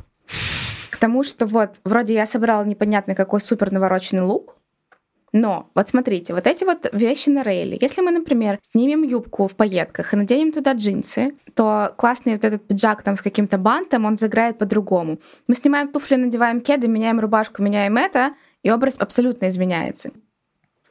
к 0.90 0.96
тому, 0.96 1.22
что 1.22 1.46
вот, 1.46 1.80
вроде 1.84 2.14
я 2.14 2.26
собрала 2.26 2.64
непонятный 2.64 3.14
какой 3.14 3.40
супер 3.40 3.72
навороченный 3.72 4.22
лук, 4.22 4.56
но 5.32 5.68
вот 5.74 5.88
смотрите, 5.88 6.32
вот 6.32 6.46
эти 6.46 6.62
вот 6.62 6.86
вещи 6.92 7.28
на 7.28 7.42
рейле, 7.42 7.76
если 7.80 8.02
мы, 8.02 8.12
например, 8.12 8.60
снимем 8.70 9.02
юбку 9.02 9.48
в 9.48 9.56
пайетках 9.56 10.12
и 10.12 10.16
наденем 10.16 10.52
туда 10.52 10.74
джинсы, 10.74 11.34
то 11.54 11.92
классный 11.96 12.34
вот 12.34 12.44
этот 12.44 12.64
пиджак 12.64 13.02
там 13.02 13.16
с 13.16 13.20
каким-то 13.20 13.58
бантом, 13.58 14.04
он 14.04 14.16
заграет 14.16 14.58
по-другому. 14.58 15.18
Мы 15.48 15.56
снимаем 15.56 15.90
туфли, 15.90 16.14
надеваем 16.14 16.60
кеды, 16.60 16.86
меняем 16.86 17.18
рубашку, 17.18 17.62
меняем 17.62 17.96
это, 17.96 18.34
и 18.62 18.70
образ 18.70 18.94
абсолютно 19.00 19.48
изменяется. 19.48 20.12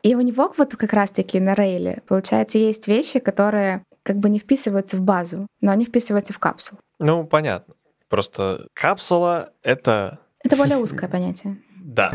И 0.03 0.15
у 0.15 0.21
него 0.21 0.53
вот 0.57 0.75
как 0.75 0.91
раз-таки 0.91 1.39
на 1.39 1.55
рейле, 1.55 2.01
получается, 2.07 2.57
есть 2.57 2.89
вещи, 2.89 3.19
которые 3.19 3.85
как 4.03 4.17
бы 4.17 4.29
не 4.29 4.37
вписываются 4.37 4.97
в 4.97 5.01
базу, 5.01 5.47
но 5.61 5.71
они 5.71 5.85
вписываются 5.85 6.33
в 6.33 6.39
капсулу. 6.39 6.79
Ну, 6.99 7.23
понятно. 7.25 7.73
Просто 8.09 8.67
капсула— 8.73 9.53
это... 9.63 10.19
Это 10.43 10.57
более 10.57 10.77
узкое 10.77 11.09
понятие. 11.09 11.57
Да. 11.81 12.11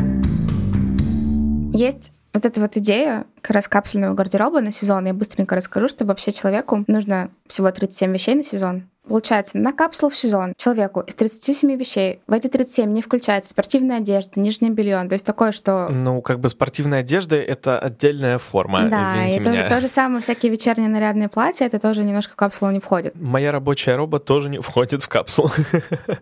Есть 1.73 2.11
вот 2.31 2.45
эта 2.45 2.61
вот 2.61 2.77
идея 2.77 3.25
как 3.41 3.55
раз 3.55 3.67
капсульного 3.67 4.13
гардероба 4.13 4.61
на 4.61 4.71
сезон. 4.71 5.07
Я 5.07 5.15
быстренько 5.15 5.55
расскажу, 5.55 5.87
что 5.87 6.05
вообще 6.05 6.31
человеку 6.31 6.83
нужно 6.85 7.31
всего 7.47 7.71
37 7.71 8.13
вещей 8.13 8.35
на 8.35 8.43
сезон. 8.43 8.83
Получается, 9.09 9.57
на 9.57 9.73
капсулу 9.73 10.09
в 10.09 10.15
сезон 10.15 10.53
человеку 10.55 11.01
из 11.01 11.15
37 11.15 11.75
вещей 11.75 12.21
в 12.27 12.33
эти 12.33 12.47
37 12.47 12.91
не 12.93 13.01
включается 13.01 13.49
спортивная 13.49 13.97
одежда, 13.97 14.39
нижнее 14.39 14.71
белье. 14.71 15.03
То 15.09 15.13
есть 15.13 15.25
такое, 15.25 15.51
что... 15.51 15.89
Ну, 15.89 16.21
как 16.21 16.39
бы 16.39 16.47
спортивная 16.49 16.99
одежда— 16.99 17.35
это 17.37 17.79
отдельная 17.79 18.37
форма, 18.37 18.87
Да, 18.89 19.09
извините 19.09 19.39
и 19.39 19.43
то, 19.43 19.49
меня. 19.49 19.67
то 19.67 19.81
же 19.81 19.87
самое 19.87 20.21
всякие 20.21 20.51
вечерние 20.51 20.89
нарядные 20.89 21.27
платья, 21.27 21.65
это 21.65 21.79
тоже 21.79 22.03
немножко 22.03 22.33
в 22.33 22.35
капсулу 22.35 22.71
не 22.71 22.79
входит. 22.79 23.15
Моя 23.15 23.51
рабочая 23.51 23.95
роба 23.95 24.19
тоже 24.19 24.49
не 24.49 24.59
входит 24.59 25.01
в 25.01 25.07
капсулу. 25.07 25.49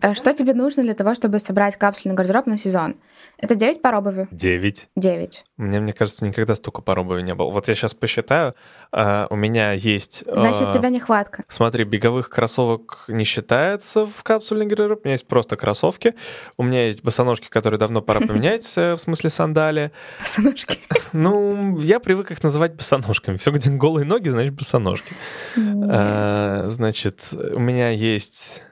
А 0.00 0.14
Что 0.18 0.32
тебе 0.32 0.54
нужно 0.54 0.82
для 0.82 0.94
того, 0.94 1.14
чтобы 1.14 1.38
собрать 1.38 1.76
капсульный 1.76 2.14
гардероб 2.16 2.46
на 2.46 2.56
сезон? 2.56 2.96
Это 3.36 3.54
9 3.54 3.82
пар 3.82 3.94
обуви. 3.96 4.28
Девять. 4.30 4.88
9. 4.96 5.44
Мне, 5.58 5.80
мне 5.80 5.92
кажется, 5.92 6.24
никогда 6.24 6.54
столько 6.54 6.82
пар 6.82 6.98
обуви 7.00 7.22
не 7.22 7.34
было. 7.34 7.50
Вот 7.50 7.68
я 7.68 7.74
сейчас 7.74 7.94
посчитаю, 7.94 8.54
а, 8.90 9.26
у 9.30 9.36
меня 9.36 9.72
есть... 9.72 10.24
Значит, 10.26 10.62
а, 10.62 10.68
у 10.70 10.72
тебя 10.72 10.88
нехватка. 10.88 11.44
Смотри, 11.48 11.84
беговых 11.84 12.30
кроссовок 12.30 13.04
не 13.08 13.24
считается 13.24 14.06
в 14.06 14.22
капсульный 14.22 14.66
гардероб. 14.66 15.00
У 15.04 15.04
меня 15.04 15.12
есть 15.12 15.26
просто 15.26 15.56
кроссовки. 15.56 16.14
У 16.56 16.62
меня 16.62 16.86
есть 16.86 17.02
босоножки, 17.02 17.48
которые 17.48 17.78
давно 17.78 18.02
пора 18.02 18.20
поменять, 18.26 18.70
э, 18.76 18.94
в 18.94 18.98
смысле 18.98 19.30
сандали. 19.30 19.92
Босоножки. 20.20 20.78
Ну, 21.14 21.78
я 21.80 22.00
привык 22.00 22.30
их 22.30 22.42
называть 22.42 22.74
босоножками. 22.74 23.38
Все, 23.38 23.50
где 23.50 23.70
голые 23.70 24.04
ноги, 24.04 24.28
значит, 24.28 24.52
босоножки. 24.52 25.14
А, 25.56 26.68
Значит, 26.68 27.24
у 27.32 27.58
меня 27.58 27.90
есть 27.90 28.62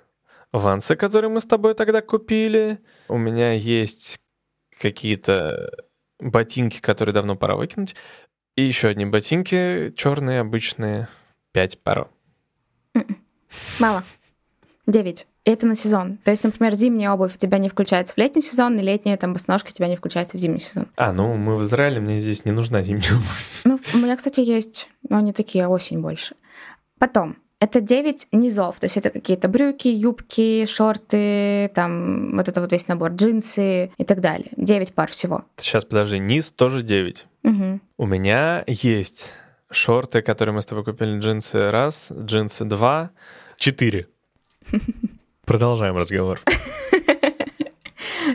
вансы, 0.53 0.97
которые 0.97 1.31
мы 1.31 1.41
с 1.41 1.45
тобой 1.45 1.75
тогда 1.75 2.03
купили. 2.03 2.79
У 3.09 3.17
меня 3.17 3.53
есть 3.53 4.19
какие-то 4.79 5.71
ботинки, 6.21 6.81
которые 6.81 7.15
давно 7.15 7.37
пора 7.37 7.57
выкинуть. 7.57 7.95
И 8.57 8.63
еще 8.63 8.89
одни 8.89 9.05
ботинки 9.05 9.93
черные, 9.97 10.41
обычные. 10.41 11.09
Пять 11.53 11.79
пар. 11.79 12.09
Мало. 13.79 14.03
9. 14.87 15.27
Это 15.45 15.67
на 15.67 15.77
сезон. 15.77 16.17
То 16.25 16.31
есть, 16.31 16.43
например, 16.43 16.75
зимняя 16.75 17.13
обувь 17.13 17.35
у 17.35 17.39
тебя 17.39 17.59
не 17.59 17.69
включается 17.69 18.15
в 18.15 18.19
летний 18.19 18.43
сезон, 18.43 18.79
и 18.79 18.83
летняя 18.83 19.17
там 19.17 19.35
босоножка 19.35 19.69
у 19.69 19.73
тебя 19.73 19.89
не 19.89 19.97
включается 19.97 20.37
в 20.39 20.41
зимний 20.41 20.61
сезон. 20.61 20.89
А, 20.97 21.13
ну 21.13 21.35
мы 21.35 21.57
в 21.57 21.63
Израиле, 21.63 22.01
мне 22.01 22.19
здесь 22.19 22.45
не 22.45 22.53
нужна 22.53 22.83
зимняя 22.83 23.13
обувь. 23.13 23.51
Ну, 23.65 23.79
у 23.95 23.99
меня, 23.99 24.17
кстати, 24.17 24.41
есть, 24.41 24.89
но 25.09 25.19
они 25.19 25.33
такие, 25.33 25.69
осень 25.69 26.01
больше. 26.01 26.35
Потом, 26.99 27.37
это 27.61 27.81
9 27.81 28.29
низов, 28.33 28.81
то 28.81 28.87
есть 28.87 28.97
это 28.97 29.11
какие-то 29.11 29.49
брюки, 29.49 29.89
юбки, 29.89 30.67
шорты, 30.67 31.71
там 31.75 32.37
вот 32.37 32.49
это 32.49 32.61
вот 32.61 32.73
весь 32.73 32.89
набор, 32.89 33.13
джинсы 33.13 33.93
и 33.97 34.05
так 34.05 34.21
далее. 34.21 34.49
9 34.57 34.95
пар 34.95 35.11
всего. 35.11 35.45
Сейчас, 35.59 35.85
подожди, 35.85 36.19
низ 36.19 36.53
тоже 36.53 36.83
9. 36.83 37.27
У 37.99 38.05
меня 38.05 38.63
есть 38.67 39.31
шорты, 39.71 40.21
которые 40.21 40.55
мы 40.55 40.61
с 40.61 40.67
тобой 40.67 40.85
купили, 40.85 41.19
джинсы 41.19 41.71
раз, 41.71 42.13
джинсы 42.13 42.67
два, 42.67 43.11
четыре. 43.57 44.09
Продолжаем 45.47 45.97
разговор. 45.97 46.39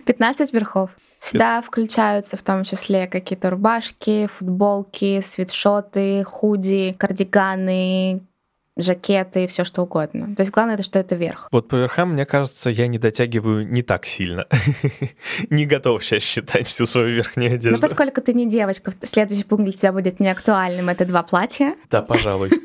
15 0.07 0.53
верхов. 0.53 0.89
Сюда 1.19 1.61
включаются 1.61 2.37
в 2.37 2.41
том 2.41 2.63
числе 2.63 3.05
какие-то 3.05 3.51
рубашки, 3.51 4.25
футболки, 4.25 5.21
свитшоты, 5.21 6.23
худи, 6.23 6.95
кардиганы, 6.97 8.21
жакеты, 8.81 9.47
все 9.47 9.63
что 9.63 9.83
угодно. 9.83 10.35
То 10.35 10.41
есть 10.41 10.51
главное, 10.51 10.75
это 10.75 10.83
что 10.83 10.99
это 10.99 11.15
верх. 11.15 11.47
Вот 11.51 11.67
по 11.67 11.75
верхам, 11.75 12.13
мне 12.13 12.25
кажется, 12.25 12.69
я 12.69 12.87
не 12.87 12.97
дотягиваю 12.97 13.67
не 13.67 13.83
так 13.83 14.05
сильно. 14.05 14.45
не 15.49 15.65
готов 15.65 16.03
сейчас 16.03 16.23
считать 16.23 16.67
всю 16.67 16.85
свою 16.85 17.15
верхнюю 17.15 17.55
одежду. 17.55 17.71
Ну, 17.71 17.79
поскольку 17.79 18.21
ты 18.21 18.33
не 18.33 18.47
девочка, 18.47 18.91
следующий 19.01 19.43
пункт 19.43 19.65
для 19.65 19.73
тебя 19.73 19.91
будет 19.91 20.19
неактуальным. 20.19 20.89
Это 20.89 21.05
два 21.05 21.23
платья. 21.23 21.75
Да, 21.89 22.01
пожалуй. 22.01 22.51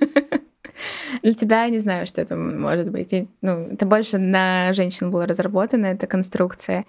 Для 1.22 1.34
тебя 1.34 1.64
я 1.64 1.70
не 1.70 1.78
знаю, 1.78 2.06
что 2.06 2.20
это 2.20 2.36
может 2.36 2.90
быть. 2.90 3.12
ну, 3.40 3.68
это 3.72 3.86
больше 3.86 4.18
на 4.18 4.72
женщин 4.72 5.10
было 5.10 5.26
разработано, 5.26 5.86
эта 5.86 6.06
конструкция. 6.06 6.84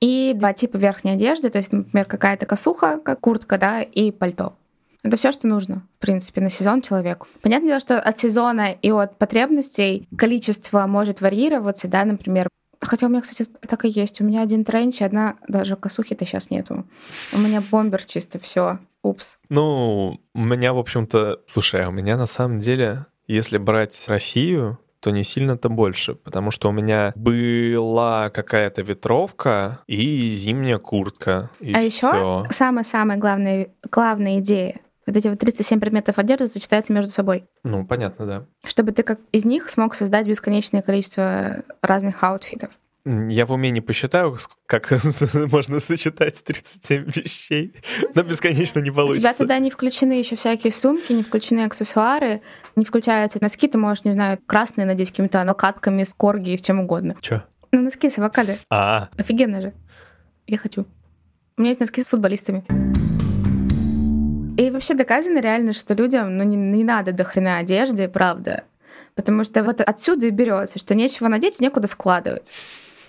И 0.00 0.32
два 0.34 0.52
типа 0.54 0.78
верхней 0.78 1.12
одежды, 1.12 1.50
то 1.50 1.58
есть, 1.58 1.72
например, 1.72 2.06
какая-то 2.06 2.46
косуха, 2.46 2.98
как 2.98 3.20
куртка, 3.20 3.58
да, 3.58 3.82
и 3.82 4.10
пальто. 4.10 4.54
Это 5.02 5.16
все, 5.16 5.32
что 5.32 5.48
нужно, 5.48 5.86
в 5.98 6.00
принципе, 6.00 6.40
на 6.40 6.50
сезон 6.50 6.82
человеку. 6.82 7.26
Понятное 7.42 7.68
дело, 7.68 7.80
что 7.80 7.98
от 7.98 8.18
сезона 8.18 8.72
и 8.72 8.90
от 8.90 9.18
потребностей 9.18 10.06
количество 10.16 10.86
может 10.86 11.20
варьироваться, 11.20 11.88
да, 11.88 12.04
например, 12.04 12.48
Хотя 12.82 13.06
у 13.06 13.10
меня, 13.10 13.20
кстати, 13.20 13.44
так 13.44 13.84
и 13.84 13.88
есть. 13.88 14.22
У 14.22 14.24
меня 14.24 14.40
один 14.40 14.64
тренч, 14.64 15.02
одна 15.02 15.36
даже 15.46 15.76
косухи-то 15.76 16.24
сейчас 16.24 16.48
нету. 16.48 16.86
У 17.30 17.38
меня 17.38 17.62
бомбер 17.70 18.04
чисто 18.04 18.38
все. 18.38 18.78
Упс. 19.02 19.38
Ну, 19.50 20.18
у 20.34 20.40
меня, 20.40 20.72
в 20.72 20.78
общем-то, 20.78 21.40
слушай, 21.46 21.82
а 21.82 21.88
у 21.88 21.92
меня 21.92 22.16
на 22.16 22.26
самом 22.26 22.60
деле, 22.60 23.06
если 23.26 23.58
брать 23.58 24.02
Россию, 24.08 24.78
то 25.00 25.10
не 25.10 25.24
сильно-то 25.24 25.68
больше, 25.68 26.14
потому 26.14 26.50
что 26.50 26.68
у 26.68 26.72
меня 26.72 27.12
была 27.16 28.30
какая-то 28.30 28.82
ветровка 28.82 29.80
и 29.86 30.32
зимняя 30.32 30.78
куртка. 30.78 31.50
И 31.60 31.72
а 31.74 31.80
еще 31.80 32.44
самая-самая 32.50 33.18
главная, 33.18 33.68
главная 33.90 34.38
идея 34.40 34.80
вот 35.10 35.16
эти 35.16 35.28
вот 35.28 35.38
37 35.38 35.80
предметов 35.80 36.18
одежды 36.18 36.48
сочетаются 36.48 36.92
между 36.92 37.10
собой. 37.10 37.44
Ну, 37.64 37.84
понятно, 37.84 38.26
да. 38.26 38.46
Чтобы 38.64 38.92
ты 38.92 39.02
как 39.02 39.20
из 39.32 39.44
них 39.44 39.68
смог 39.68 39.94
создать 39.94 40.26
бесконечное 40.26 40.82
количество 40.82 41.64
разных 41.82 42.22
аутфитов. 42.22 42.70
Я 43.06 43.46
в 43.46 43.52
уме 43.52 43.70
не 43.70 43.80
посчитаю, 43.80 44.38
как 44.66 44.92
можно 45.50 45.80
сочетать 45.80 46.44
37 46.44 47.04
вещей, 47.06 47.74
но 48.14 48.22
бесконечно 48.22 48.80
не 48.80 48.90
получится. 48.90 49.20
У 49.20 49.32
тебя 49.32 49.34
туда 49.34 49.58
не 49.58 49.70
включены 49.70 50.12
еще 50.12 50.36
всякие 50.36 50.72
сумки, 50.72 51.12
не 51.12 51.22
включены 51.22 51.64
аксессуары, 51.64 52.42
не 52.76 52.84
включаются 52.84 53.38
носки, 53.40 53.68
ты 53.68 53.78
можешь, 53.78 54.04
не 54.04 54.12
знаю, 54.12 54.38
красные 54.46 54.86
надеть 54.86 55.10
какими-то 55.10 55.42
накатками 55.44 56.04
с 56.04 56.12
корги 56.12 56.50
и 56.50 56.56
в 56.56 56.62
чем 56.62 56.80
угодно. 56.80 57.16
Че? 57.20 57.44
Ну, 57.72 57.82
носки 57.82 58.10
с 58.10 58.18
авокадо. 58.18 58.58
А. 58.68 59.08
Офигенно 59.16 59.60
же. 59.60 59.72
Я 60.46 60.58
хочу. 60.58 60.84
У 61.56 61.62
меня 61.62 61.70
есть 61.70 61.80
носки 61.80 62.02
с 62.02 62.08
футболистами. 62.08 62.64
Вообще 64.80 64.94
доказано 64.94 65.40
реально, 65.40 65.74
что 65.74 65.92
людям 65.92 66.38
ну, 66.38 66.42
не, 66.42 66.56
не 66.56 66.84
надо 66.84 67.12
до 67.12 67.22
хрена 67.22 67.58
одежды, 67.58 68.08
правда. 68.08 68.64
Потому 69.14 69.44
что 69.44 69.62
вот 69.62 69.82
отсюда 69.82 70.24
и 70.24 70.30
берется, 70.30 70.78
что 70.78 70.94
нечего 70.94 71.28
надеть, 71.28 71.60
некуда 71.60 71.86
складывать. 71.86 72.50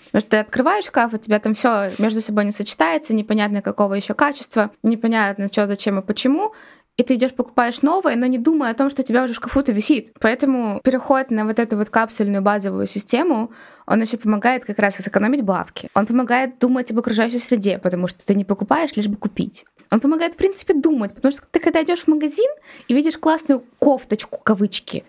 Потому 0.08 0.20
что 0.20 0.32
ты 0.32 0.38
открываешь 0.40 0.88
шкаф, 0.88 1.14
у 1.14 1.18
тебя 1.18 1.40
там 1.40 1.54
все 1.54 1.94
между 1.98 2.20
собой 2.20 2.44
не 2.44 2.52
сочетается, 2.52 3.14
непонятно 3.14 3.62
какого 3.62 3.94
еще 3.94 4.14
качества, 4.14 4.72
непонятно 4.84 5.48
что, 5.48 5.66
зачем 5.66 5.98
и 5.98 6.02
почему. 6.02 6.52
И 6.98 7.04
ты 7.04 7.16
идешь 7.16 7.34
покупаешь 7.34 7.82
новое, 7.82 8.16
но 8.16 8.26
не 8.26 8.38
думая 8.38 8.72
о 8.72 8.74
том, 8.74 8.90
что 8.90 9.02
у 9.02 9.06
тебя 9.06 9.24
уже 9.24 9.34
в 9.34 9.38
шкафу-то 9.38 9.72
висит. 9.72 10.12
Поэтому 10.20 10.82
переход 10.84 11.32
на 11.32 11.46
вот 11.46 11.58
эту 11.58 11.78
вот 11.78 11.90
капсульную 11.90 12.42
базовую 12.42 12.86
систему, 12.86 13.52
он 13.88 14.02
еще 14.02 14.18
помогает 14.18 14.66
как 14.66 14.78
раз 14.78 14.96
сэкономить 14.96 15.42
бабки. 15.42 15.90
Он 15.96 16.06
помогает 16.06 16.60
думать 16.60 16.92
об 16.92 17.00
окружающей 17.00 17.40
среде, 17.40 17.80
потому 17.80 18.08
что 18.08 18.26
ты 18.26 18.36
не 18.36 18.46
покупаешь 18.46 18.96
лишь 18.96 19.08
бы 19.08 19.16
купить. 19.16 19.66
Он 19.90 20.00
помогает, 20.00 20.34
в 20.34 20.38
принципе, 20.38 20.74
думать, 20.74 21.14
потому 21.14 21.32
что 21.32 21.44
ты 21.50 21.60
когда 21.60 21.84
идешь 21.84 22.02
в 22.02 22.08
магазин 22.08 22.50
и 22.88 22.94
видишь 22.94 23.18
классную 23.18 23.64
кофточку, 23.80 24.40
кавычки, 24.44 25.04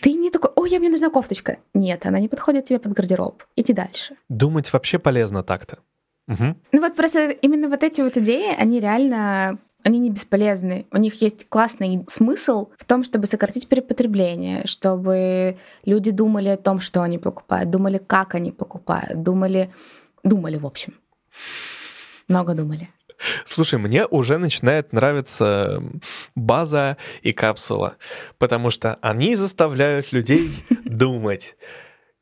ты 0.00 0.12
не 0.14 0.30
такой, 0.30 0.50
ой, 0.56 0.70
я 0.70 0.80
мне 0.80 0.90
нужна 0.90 1.10
кофточка. 1.10 1.58
Нет, 1.74 2.04
она 2.04 2.18
не 2.18 2.28
подходит 2.28 2.64
тебе 2.64 2.78
под 2.78 2.92
гардероб. 2.92 3.42
Иди 3.56 3.72
дальше. 3.72 4.16
Думать 4.28 4.72
вообще 4.72 4.98
полезно 4.98 5.42
так-то. 5.42 5.78
Угу. 6.28 6.56
Ну 6.72 6.80
вот 6.80 6.94
просто 6.94 7.30
именно 7.30 7.68
вот 7.68 7.82
эти 7.82 8.00
вот 8.00 8.16
идеи, 8.16 8.54
они 8.56 8.80
реально 8.80 9.58
они 9.84 9.98
не 9.98 10.10
бесполезны. 10.10 10.86
У 10.90 10.96
них 10.96 11.22
есть 11.22 11.46
классный 11.48 12.04
смысл 12.08 12.70
в 12.76 12.84
том, 12.84 13.04
чтобы 13.04 13.26
сократить 13.26 13.68
перепотребление, 13.68 14.62
чтобы 14.66 15.58
люди 15.84 16.10
думали 16.10 16.48
о 16.48 16.56
том, 16.56 16.80
что 16.80 17.02
они 17.02 17.18
покупают, 17.18 17.70
думали, 17.70 17.98
как 17.98 18.34
они 18.34 18.50
покупают, 18.50 19.22
думали, 19.22 19.70
думали, 20.24 20.56
в 20.56 20.66
общем. 20.66 20.94
Много 22.28 22.54
думали. 22.54 22.88
Слушай, 23.44 23.78
мне 23.78 24.06
уже 24.06 24.38
начинает 24.38 24.92
нравиться 24.92 25.82
база 26.34 26.96
и 27.22 27.32
капсула, 27.32 27.96
потому 28.38 28.70
что 28.70 28.98
они 29.02 29.36
заставляют 29.36 30.12
людей 30.12 30.50
думать. 30.84 31.56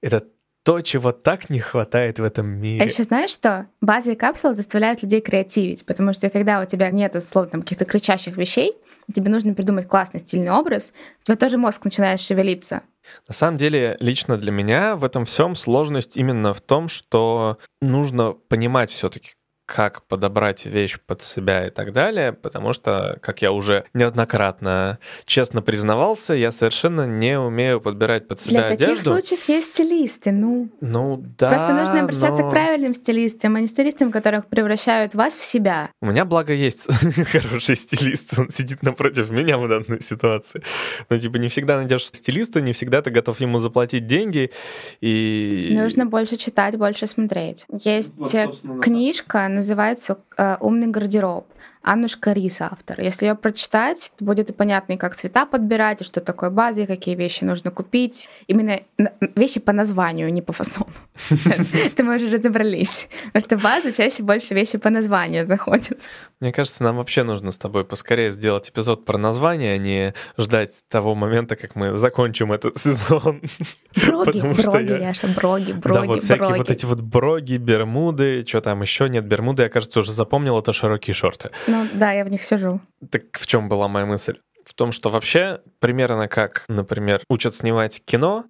Это 0.01 0.27
то, 0.65 0.81
чего 0.81 1.13
так 1.13 1.51
не 1.51 1.59
хватает 1.59 2.19
в 2.19 2.25
этом 2.25 2.47
мире. 2.47 2.83
А 2.83 2.87
еще 2.87 3.03
знаешь 3.03 3.31
что? 3.31 3.67
База 3.81 4.13
и 4.13 4.15
капсула 4.15 4.55
заставляют 4.55 5.03
людей 5.03 5.21
креативить, 5.21 5.85
потому 5.85 6.13
что 6.13 6.31
когда 6.31 6.61
у 6.61 6.67
тебя 6.67 6.91
нет, 6.91 7.17
условно, 7.17 7.51
там, 7.51 7.63
каких-то 7.63 7.85
кричащих 7.85 8.37
вещей, 8.37 8.75
тебе 9.13 9.31
нужно 9.31 9.55
придумать 9.55 9.89
классный 9.89 10.21
стильный 10.21 10.53
образ, 10.53 10.93
у 11.23 11.25
тебя 11.25 11.37
тоже 11.37 11.59
мозг 11.59 11.85
начинает 11.85 12.21
шевелиться. 12.21 12.83
На 13.27 13.35
самом 13.35 13.59
деле, 13.59 13.97
лично 13.99 14.37
для 14.37 14.53
меня 14.53 14.95
в 14.95 15.05
этом 15.05 15.25
всем 15.25 15.55
сложность 15.57 16.17
именно 16.17 16.55
в 16.55 16.61
том, 16.61 16.89
что 16.89 17.59
нужно 17.81 18.33
понимать 18.33 18.91
все-таки, 18.91 19.33
как 19.75 20.03
подобрать 20.03 20.67
вещь 20.67 20.99
под 21.07 21.23
себя 21.23 21.67
и 21.67 21.71
так 21.71 21.93
далее, 21.93 22.35
потому 22.35 22.75
что, 22.75 23.19
как 23.23 23.41
я 23.41 23.53
уже 23.53 23.85
неоднократно 23.95 24.99
честно 25.25 25.63
признавался, 25.63 26.35
я 26.35 26.53
совершенно 26.53 27.07
не 27.07 27.39
умею 27.39 27.81
подбирать 27.81 28.29
под 28.29 28.39
себя 28.39 28.51
Для 28.51 28.67
одежду. 28.67 28.85
Для 28.85 28.97
таких 28.97 29.03
случаев 29.03 29.49
есть 29.49 29.75
стилисты, 29.75 30.31
ну. 30.31 30.69
Ну 30.83 31.25
да. 31.39 31.49
Просто 31.49 31.73
нужно 31.73 32.03
обращаться 32.03 32.43
но... 32.43 32.49
к 32.49 32.51
правильным 32.51 32.93
стилистам, 32.93 33.57
а 33.57 33.61
не 33.61 33.67
стилистам, 33.67 34.13
которых 34.13 34.47
превращают 34.47 35.15
вас 35.15 35.35
в 35.35 35.43
себя. 35.43 35.89
У 36.03 36.07
меня, 36.07 36.27
благо, 36.27 36.53
есть 36.53 36.87
хороший 37.33 37.77
стилист, 37.77 38.39
он 38.39 38.51
сидит 38.51 38.83
напротив 38.83 39.31
меня 39.31 39.57
в 39.57 39.67
данной 39.69 40.03
ситуации. 40.03 40.63
Но 41.09 41.19
типа 41.19 41.39
не 41.39 41.49
всегда 41.49 41.79
найдешь 41.79 42.05
стилиста, 42.05 42.61
не 42.61 42.75
всегда 42.75 43.01
ты 43.01 43.11
готов 43.11 43.41
ему 43.41 43.59
заплатить 43.59 44.07
деньги 44.07 44.51
и. 45.01 45.73
Нужно 45.75 46.05
больше 46.05 46.37
читать, 46.37 46.77
больше 46.77 47.07
смотреть. 47.07 47.65
Есть 47.81 48.13
вот, 48.19 48.83
книжка 48.83 49.49
называется 49.63 50.19
э, 50.37 50.57
«Умный 50.61 50.89
гардероб». 50.89 51.47
Аннушка 51.83 52.33
Рис 52.33 52.61
автор. 52.61 53.01
Если 53.01 53.27
ее 53.27 53.35
прочитать, 53.35 54.13
будет 54.21 54.51
и 54.51 54.53
понятно, 54.53 54.97
как 54.97 55.17
цвета 55.17 55.47
подбирать, 55.47 56.01
и 56.01 56.05
что 56.05 56.21
такое 56.21 56.51
база, 56.51 56.83
и 56.83 56.87
какие 56.87 57.17
вещи 57.17 57.43
нужно 57.43 57.71
купить. 57.71 58.29
Именно 58.47 58.81
вещи 59.35 59.59
по 59.59 59.73
названию, 59.73 60.33
не 60.33 60.43
по 60.43 60.53
фасону. 60.53 60.93
Это 61.85 62.05
мы 62.05 62.17
уже 62.17 62.31
разобрались. 62.31 63.09
Потому 63.33 63.41
что 63.47 63.59
база 63.59 63.93
чаще 63.93 64.23
больше 64.23 64.55
вещи 64.55 64.79
по 64.79 64.91
названию 64.91 65.45
заходят. 65.45 65.99
Мне 66.41 66.53
кажется, 66.53 66.85
нам 66.85 66.97
вообще 66.97 67.25
нужно 67.25 67.51
с 67.51 67.59
тобой 67.59 67.85
поскорее 67.85 68.31
сделать 68.31 68.69
эпизод 68.69 69.05
про 69.05 69.19
название, 69.19 69.75
а 69.75 69.79
не 69.79 70.15
ждать 70.39 70.71
того 70.89 71.15
момента, 71.15 71.57
как 71.57 71.75
мы 71.75 71.97
закончим 71.97 72.53
этот 72.53 72.79
сезон. 72.79 73.43
Броги, 73.95 74.41
броги, 74.41 74.93
Яша, 74.93 75.29
броги, 75.29 75.73
броги, 75.73 76.01
Да, 76.01 76.05
вот 76.05 76.23
всякие 76.23 76.57
вот 76.57 76.71
эти 76.71 76.85
вот 76.85 77.01
броги, 77.01 77.57
бермуды, 77.57 78.45
что 78.47 78.61
там 78.61 78.83
еще 78.83 79.09
нет, 79.09 79.25
бермуды, 79.27 79.65
я, 79.65 79.69
кажется, 79.69 80.01
уже 80.01 80.13
запомнил, 80.13 80.59
это 80.59 80.73
широкие 80.73 81.15
шорты. 81.15 81.51
Ну 81.73 81.87
да, 81.95 82.13
я 82.13 82.25
в 82.25 82.29
них 82.29 82.43
сижу. 82.43 82.81
Так 83.11 83.23
в 83.33 83.47
чем 83.47 83.69
была 83.69 83.89
моя 83.89 84.05
мысль? 84.05 84.39
В 84.65 84.75
том, 84.75 84.93
что 84.93 85.11
вообще 85.11 85.61
примерно 85.81 86.29
как, 86.29 86.65
например, 86.69 87.23
учат 87.29 87.57
снимать 87.57 88.03
кино, 88.05 88.45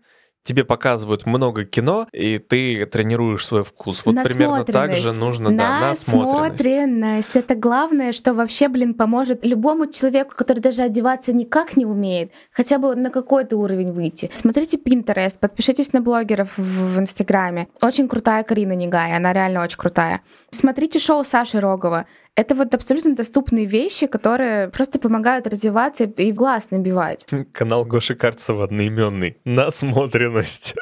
тебе 0.45 0.65
показывают 0.65 1.25
много 1.25 1.65
кино, 1.65 2.09
и 2.13 2.39
ты 2.39 2.85
тренируешь 2.87 3.47
свой 3.47 3.63
вкус. 3.63 4.05
Вот 4.05 4.17
примерно 4.25 4.65
так 4.65 4.97
же 4.97 5.13
нужно, 5.13 5.57
да, 5.57 5.81
насмотренность. 5.81 7.37
Это 7.37 7.55
главное, 7.55 8.13
что 8.13 8.35
вообще, 8.35 8.69
блин, 8.69 8.95
поможет 8.95 9.47
любому 9.47 9.87
человеку, 9.87 10.35
который 10.37 10.59
даже 10.59 10.83
одеваться 10.83 11.33
никак 11.33 11.77
не 11.77 11.87
умеет, 11.87 12.33
хотя 12.51 12.79
бы 12.79 12.95
на 12.97 13.11
какой-то 13.11 13.57
уровень 13.57 13.93
выйти. 13.93 14.31
Смотрите 14.35 14.79
Pinterest, 14.79 15.39
подпишитесь 15.39 15.93
на 15.93 16.01
блогеров 16.01 16.57
в, 16.57 16.97
в 16.97 16.99
Инстаграме. 16.99 17.69
Очень 17.81 18.09
крутая 18.09 18.43
Карина 18.43 18.73
Негая, 18.73 19.17
она 19.17 19.33
реально 19.33 19.63
очень 19.63 19.79
крутая. 19.79 20.23
Смотрите 20.51 20.99
шоу 20.99 21.25
Саши 21.25 21.61
Рогова. 21.61 22.07
Это 22.35 22.55
вот 22.55 22.75
абсолютно 22.75 23.15
доступные 23.15 23.67
вещи, 23.67 24.07
которые 24.07 24.69
просто 24.69 24.99
помогают 24.99 25.47
развиваться 25.47 26.05
и 26.05 26.33
в 26.33 26.35
глаз 26.35 26.71
набивать. 26.71 27.27
Канал 27.53 27.85
Гоши 27.85 28.15
Карцева 28.15 28.65
одноименный. 28.65 29.37
Насмотренность. 29.45 30.75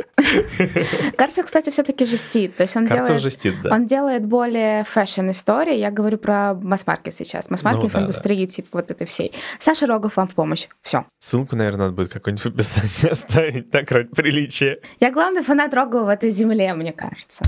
Карцев, 1.16 1.46
кстати, 1.46 1.70
все-таки 1.70 2.04
жестит. 2.04 2.54
То 2.54 2.62
есть 2.62 2.76
он 2.76 2.86
Карцев 2.86 3.06
делает, 3.06 3.22
жестит, 3.22 3.54
да. 3.64 3.74
он 3.74 3.86
делает 3.86 4.24
более 4.26 4.84
fashion 4.84 5.30
истории. 5.30 5.74
Я 5.76 5.90
говорю 5.90 6.18
про 6.18 6.54
масс-маркет 6.54 7.14
сейчас. 7.14 7.50
Масс-маркет 7.50 7.84
ну, 7.84 7.90
да, 7.94 8.00
индустрии, 8.02 8.46
да. 8.46 8.52
типа 8.52 8.68
вот 8.72 8.92
этой 8.92 9.08
всей. 9.08 9.32
Саша 9.58 9.86
Рогов 9.86 10.16
вам 10.16 10.28
в 10.28 10.34
помощь. 10.34 10.68
Все. 10.82 11.04
Ссылку, 11.18 11.56
наверное, 11.56 11.86
надо 11.86 11.92
будет 11.96 12.12
какой-нибудь 12.12 12.44
в 12.44 12.46
описании 12.54 13.10
оставить, 13.10 13.70
так 13.72 13.90
ради 13.90 14.08
приличия. 14.10 14.78
Я 15.00 15.10
главный 15.10 15.42
фанат 15.42 15.74
Рогова 15.74 16.04
в 16.04 16.08
этой 16.10 16.30
земле, 16.30 16.72
мне 16.74 16.92
кажется. 16.92 17.44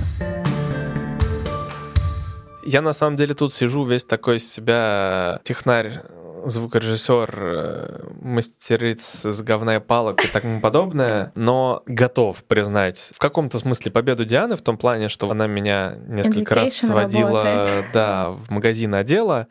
Я 2.64 2.80
на 2.80 2.92
самом 2.92 3.16
деле 3.16 3.34
тут 3.34 3.52
сижу 3.52 3.84
весь 3.84 4.04
такой 4.04 4.38
себя 4.38 5.40
технарь 5.44 6.02
звукорежиссер, 6.44 7.30
э, 7.34 8.04
мастериц 8.20 9.24
с 9.24 9.42
говна 9.42 9.76
и 9.76 9.80
палок 9.80 10.24
и 10.24 10.28
тому 10.28 10.60
подобное, 10.60 11.32
но 11.34 11.82
готов 11.86 12.42
признать 12.44 13.10
в 13.14 13.18
каком-то 13.18 13.58
смысле 13.58 13.92
победу 13.92 14.24
Дианы 14.24 14.56
в 14.56 14.62
том 14.62 14.76
плане, 14.76 15.08
что 15.08 15.30
она 15.30 15.46
меня 15.46 15.96
несколько 16.08 16.54
раз 16.54 16.74
сводила 16.74 17.44
работает. 17.44 17.84
да, 17.92 18.30
в 18.30 18.50
магазин 18.50 18.94
одела. 18.94 19.46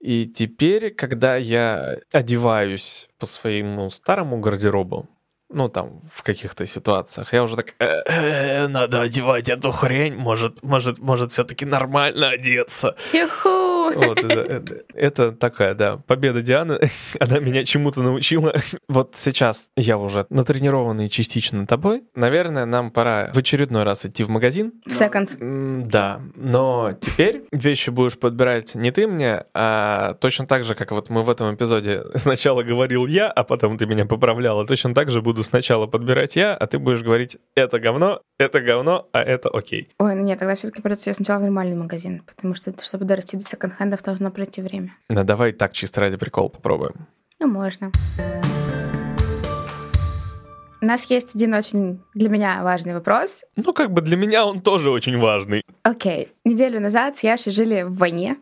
И 0.00 0.24
теперь, 0.26 0.94
когда 0.94 1.36
я 1.36 1.98
одеваюсь 2.12 3.08
по 3.18 3.26
своему 3.26 3.90
старому 3.90 4.40
гардеробу, 4.40 5.08
ну, 5.52 5.68
там, 5.68 6.00
в 6.14 6.22
каких-то 6.22 6.66
ситуациях. 6.66 7.32
Я 7.32 7.42
уже 7.42 7.56
так, 7.56 7.74
надо 8.68 9.00
одевать 9.02 9.48
эту 9.48 9.70
хрень, 9.72 10.16
может, 10.16 10.62
может, 10.62 10.98
может 10.98 11.32
все-таки 11.32 11.66
нормально 11.66 12.28
одеться. 12.28 12.96
Юху! 13.12 13.69
Вот, 13.94 14.24
это, 14.24 14.82
это, 14.94 15.32
такая, 15.32 15.74
да, 15.74 15.96
победа 15.96 16.42
Дианы. 16.42 16.78
Она 17.20 17.38
меня 17.38 17.64
чему-то 17.64 18.02
научила. 18.02 18.54
Вот 18.88 19.14
сейчас 19.14 19.70
я 19.76 19.98
уже 19.98 20.26
натренированный 20.30 21.08
частично 21.08 21.66
тобой. 21.66 22.02
Наверное, 22.14 22.66
нам 22.66 22.90
пора 22.90 23.30
в 23.32 23.38
очередной 23.38 23.84
раз 23.84 24.04
идти 24.04 24.24
в 24.24 24.28
магазин. 24.30 24.72
В 24.84 24.92
секонд. 24.92 25.36
Да, 25.38 26.20
но 26.34 26.92
теперь 27.00 27.44
вещи 27.52 27.90
будешь 27.90 28.18
подбирать 28.18 28.74
не 28.74 28.90
ты 28.90 29.06
мне, 29.06 29.44
а 29.54 30.14
точно 30.14 30.46
так 30.46 30.64
же, 30.64 30.74
как 30.74 30.90
вот 30.90 31.08
мы 31.08 31.22
в 31.22 31.30
этом 31.30 31.54
эпизоде 31.54 32.02
сначала 32.16 32.62
говорил 32.62 33.06
я, 33.06 33.30
а 33.30 33.44
потом 33.44 33.78
ты 33.78 33.86
меня 33.86 34.06
поправляла. 34.06 34.66
Точно 34.66 34.94
так 34.94 35.10
же 35.10 35.22
буду 35.22 35.44
сначала 35.44 35.86
подбирать 35.86 36.36
я, 36.36 36.54
а 36.54 36.66
ты 36.66 36.78
будешь 36.78 37.02
говорить 37.02 37.38
это 37.54 37.78
говно, 37.78 38.22
это 38.38 38.60
говно, 38.60 39.08
а 39.12 39.22
это 39.22 39.48
окей. 39.48 39.88
Ой, 39.98 40.14
ну 40.14 40.22
нет, 40.22 40.38
тогда 40.38 40.54
все-таки 40.54 40.82
придется 40.82 41.12
сначала 41.12 41.38
в 41.38 41.42
нормальный 41.42 41.76
магазин, 41.76 42.22
потому 42.26 42.54
что 42.54 42.72
чтобы 42.82 43.04
дорасти 43.04 43.36
до 43.36 43.44
секонд 43.44 43.74
секонд 43.80 44.02
должно 44.04 44.30
пройти 44.30 44.62
время. 44.62 44.96
Да, 45.08 45.24
давай 45.24 45.52
так 45.52 45.72
чисто 45.72 46.00
ради 46.00 46.16
прикола 46.16 46.48
попробуем. 46.48 47.06
Ну, 47.40 47.48
можно. 47.48 47.90
У 50.82 50.86
нас 50.86 51.10
есть 51.10 51.34
один 51.34 51.54
очень 51.54 52.00
для 52.14 52.28
меня 52.28 52.62
важный 52.62 52.94
вопрос. 52.94 53.44
Ну, 53.56 53.72
как 53.72 53.90
бы 53.92 54.00
для 54.00 54.16
меня 54.16 54.46
он 54.46 54.60
тоже 54.60 54.90
очень 54.90 55.18
важный. 55.18 55.62
Окей. 55.82 56.24
Okay. 56.24 56.28
Неделю 56.44 56.80
назад 56.80 57.16
с 57.16 57.22
Яшей 57.22 57.52
жили 57.52 57.82
в 57.82 57.96
войне. 57.96 58.36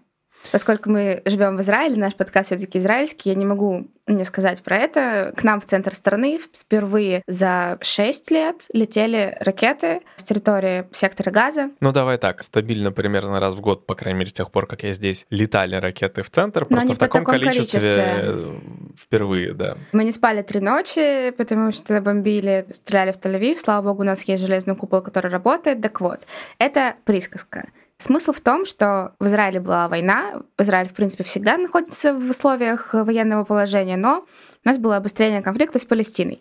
Поскольку 0.52 0.90
мы 0.90 1.22
живем 1.24 1.56
в 1.56 1.60
Израиле, 1.60 1.96
наш 1.96 2.14
подкаст 2.14 2.46
все-таки 2.46 2.78
израильский, 2.78 3.30
я 3.30 3.34
не 3.34 3.46
могу 3.46 3.88
не 4.06 4.24
сказать 4.24 4.62
про 4.62 4.76
это. 4.76 5.32
К 5.36 5.44
нам 5.44 5.60
в 5.60 5.66
центр 5.66 5.94
страны 5.94 6.40
впервые 6.52 7.22
за 7.26 7.78
6 7.80 8.30
лет 8.30 8.66
летели 8.72 9.36
ракеты 9.40 10.00
с 10.16 10.22
территории 10.22 10.86
сектора 10.92 11.30
Газа. 11.30 11.70
Ну 11.80 11.92
давай 11.92 12.18
так, 12.18 12.42
стабильно 12.42 12.90
примерно 12.90 13.38
раз 13.40 13.54
в 13.54 13.60
год, 13.60 13.86
по 13.86 13.94
крайней 13.94 14.20
мере, 14.20 14.30
с 14.30 14.32
тех 14.32 14.50
пор, 14.50 14.66
как 14.66 14.82
я 14.82 14.92
здесь, 14.92 15.26
летали 15.30 15.76
ракеты 15.76 16.22
в 16.22 16.30
центр, 16.30 16.64
просто 16.64 16.86
Но 16.86 16.88
не 16.90 16.94
в 16.94 16.98
таком, 16.98 17.24
таком 17.24 17.34
количестве, 17.34 17.80
количестве 17.80 18.60
впервые, 18.96 19.52
да. 19.52 19.76
Мы 19.92 20.04
не 20.04 20.12
спали 20.12 20.42
три 20.42 20.60
ночи, 20.60 21.30
потому 21.32 21.72
что 21.72 22.00
бомбили, 22.00 22.66
стреляли 22.72 23.12
в 23.12 23.18
Тель-Авив. 23.18 23.58
Слава 23.58 23.90
богу, 23.90 24.02
у 24.02 24.06
нас 24.06 24.22
есть 24.24 24.42
железный 24.42 24.74
купол, 24.74 25.02
который 25.02 25.30
работает. 25.30 25.80
Так 25.82 26.00
вот, 26.00 26.26
это 26.58 26.94
присказка. 27.04 27.68
Смысл 27.98 28.32
в 28.32 28.40
том, 28.40 28.64
что 28.64 29.14
в 29.18 29.26
Израиле 29.26 29.58
была 29.58 29.88
война, 29.88 30.42
Израиль, 30.56 30.88
в 30.88 30.94
принципе, 30.94 31.24
всегда 31.24 31.56
находится 31.56 32.14
в 32.14 32.30
условиях 32.30 32.94
военного 32.94 33.42
положения, 33.42 33.96
но 33.96 34.24
у 34.64 34.68
нас 34.68 34.78
было 34.78 34.96
обострение 34.96 35.42
конфликта 35.42 35.80
с 35.80 35.84
Палестиной. 35.84 36.40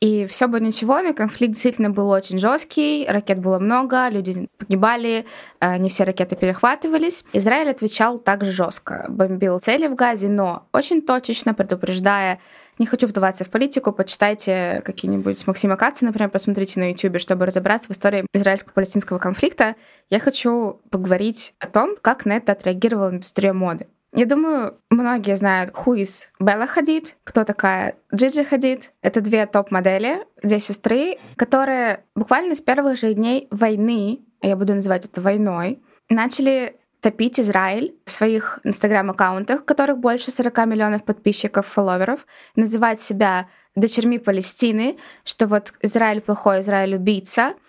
И 0.00 0.26
все 0.26 0.46
бы 0.46 0.60
ничего, 0.60 1.02
но 1.02 1.12
конфликт 1.12 1.54
действительно 1.54 1.90
был 1.90 2.08
очень 2.08 2.38
жесткий, 2.38 3.04
ракет 3.06 3.40
было 3.40 3.58
много, 3.58 4.08
люди 4.08 4.48
погибали, 4.56 5.26
э, 5.60 5.76
не 5.76 5.88
все 5.88 6.04
ракеты 6.04 6.36
перехватывались. 6.36 7.24
Израиль 7.32 7.68
отвечал 7.68 8.18
также 8.18 8.52
жестко, 8.52 9.06
бомбил 9.08 9.58
цели 9.58 9.88
в 9.88 9.94
Газе, 9.94 10.28
но 10.28 10.68
очень 10.72 11.02
точечно 11.02 11.52
предупреждая 11.52 12.38
не 12.78 12.86
хочу 12.86 13.06
вдаваться 13.06 13.44
в 13.44 13.50
политику, 13.50 13.92
почитайте 13.92 14.82
какие-нибудь 14.84 15.46
Максима 15.46 15.76
Каца, 15.76 16.04
например, 16.04 16.30
посмотрите 16.30 16.80
на 16.80 16.90
YouTube, 16.90 17.20
чтобы 17.20 17.46
разобраться 17.46 17.88
в 17.88 17.90
истории 17.92 18.24
израильско-палестинского 18.32 19.18
конфликта. 19.18 19.76
Я 20.10 20.18
хочу 20.18 20.80
поговорить 20.90 21.54
о 21.58 21.66
том, 21.66 21.96
как 22.00 22.24
на 22.24 22.36
это 22.36 22.52
отреагировала 22.52 23.10
индустрия 23.10 23.52
моды. 23.52 23.86
Я 24.14 24.24
думаю, 24.24 24.78
многие 24.88 25.36
знают, 25.36 25.70
who 25.70 26.00
is 26.00 26.26
Белла 26.40 26.66
Хадид, 26.66 27.16
кто 27.24 27.44
такая 27.44 27.96
Джиджи 28.14 28.42
Хадид. 28.42 28.92
Это 29.02 29.20
две 29.20 29.44
топ-модели, 29.46 30.24
две 30.42 30.58
сестры, 30.58 31.18
которые 31.36 32.04
буквально 32.14 32.54
с 32.54 32.60
первых 32.62 32.98
же 32.98 33.12
дней 33.12 33.48
войны, 33.50 34.20
я 34.40 34.56
буду 34.56 34.74
называть 34.74 35.04
это 35.04 35.20
войной, 35.20 35.82
начали 36.08 36.76
топить 37.00 37.38
Израиль 37.38 37.94
в 38.04 38.10
своих 38.10 38.60
инстаграм-аккаунтах, 38.64 39.64
которых 39.64 39.98
больше 39.98 40.30
40 40.30 40.66
миллионов 40.66 41.04
подписчиков, 41.04 41.66
фолловеров, 41.66 42.26
называть 42.56 43.00
себя 43.00 43.48
дочерьми 43.76 44.18
Палестины, 44.18 44.96
что 45.24 45.46
вот 45.46 45.72
Израиль 45.80 46.20
плохой, 46.20 46.60
Израиль 46.60 46.96
убийца— 46.96 47.54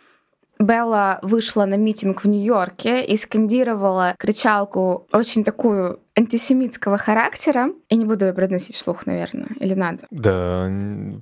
Белла 0.59 1.19
вышла 1.21 1.65
на 1.65 1.75
митинг 1.75 2.25
в 2.25 2.27
Нью-Йорке 2.27 3.05
и 3.05 3.15
скандировала 3.15 4.13
кричалку 4.17 5.07
очень 5.13 5.45
такую 5.45 6.01
антисемитского 6.15 6.97
характера. 6.97 7.69
И 7.87 7.95
не 7.95 8.03
буду 8.03 8.25
ее 8.25 8.33
произносить 8.33 8.75
вслух, 8.75 9.05
наверное, 9.05 9.47
или 9.61 9.73
надо? 9.73 10.05
Да, 10.11 10.69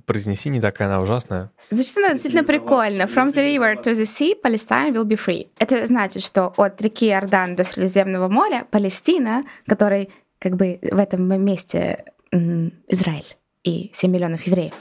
произнеси, 0.06 0.48
не 0.48 0.60
такая 0.60 0.88
она 0.88 1.00
ужасная. 1.00 1.52
Звучит 1.70 1.96
она 1.98 2.10
действительно 2.10 2.42
прикольно. 2.42 3.02
From 3.02 3.28
the 3.28 3.56
river 3.56 3.80
to 3.80 3.92
the 3.92 4.02
sea, 4.02 4.34
Palestine 4.42 4.92
will 4.92 5.04
be 5.04 5.16
free. 5.16 5.46
Это 5.60 5.86
значит, 5.86 6.24
что 6.24 6.52
от 6.56 6.82
реки 6.82 7.08
Иордан 7.08 7.54
до 7.54 7.62
Средиземного 7.62 8.28
моря 8.28 8.66
Палестина, 8.68 9.44
который 9.68 10.10
как 10.40 10.56
бы 10.56 10.80
в 10.82 10.98
этом 10.98 11.44
месте 11.44 12.06
Израиль 12.32 13.36
и 13.62 13.90
7 13.92 14.10
миллионов 14.10 14.42
евреев 14.48 14.74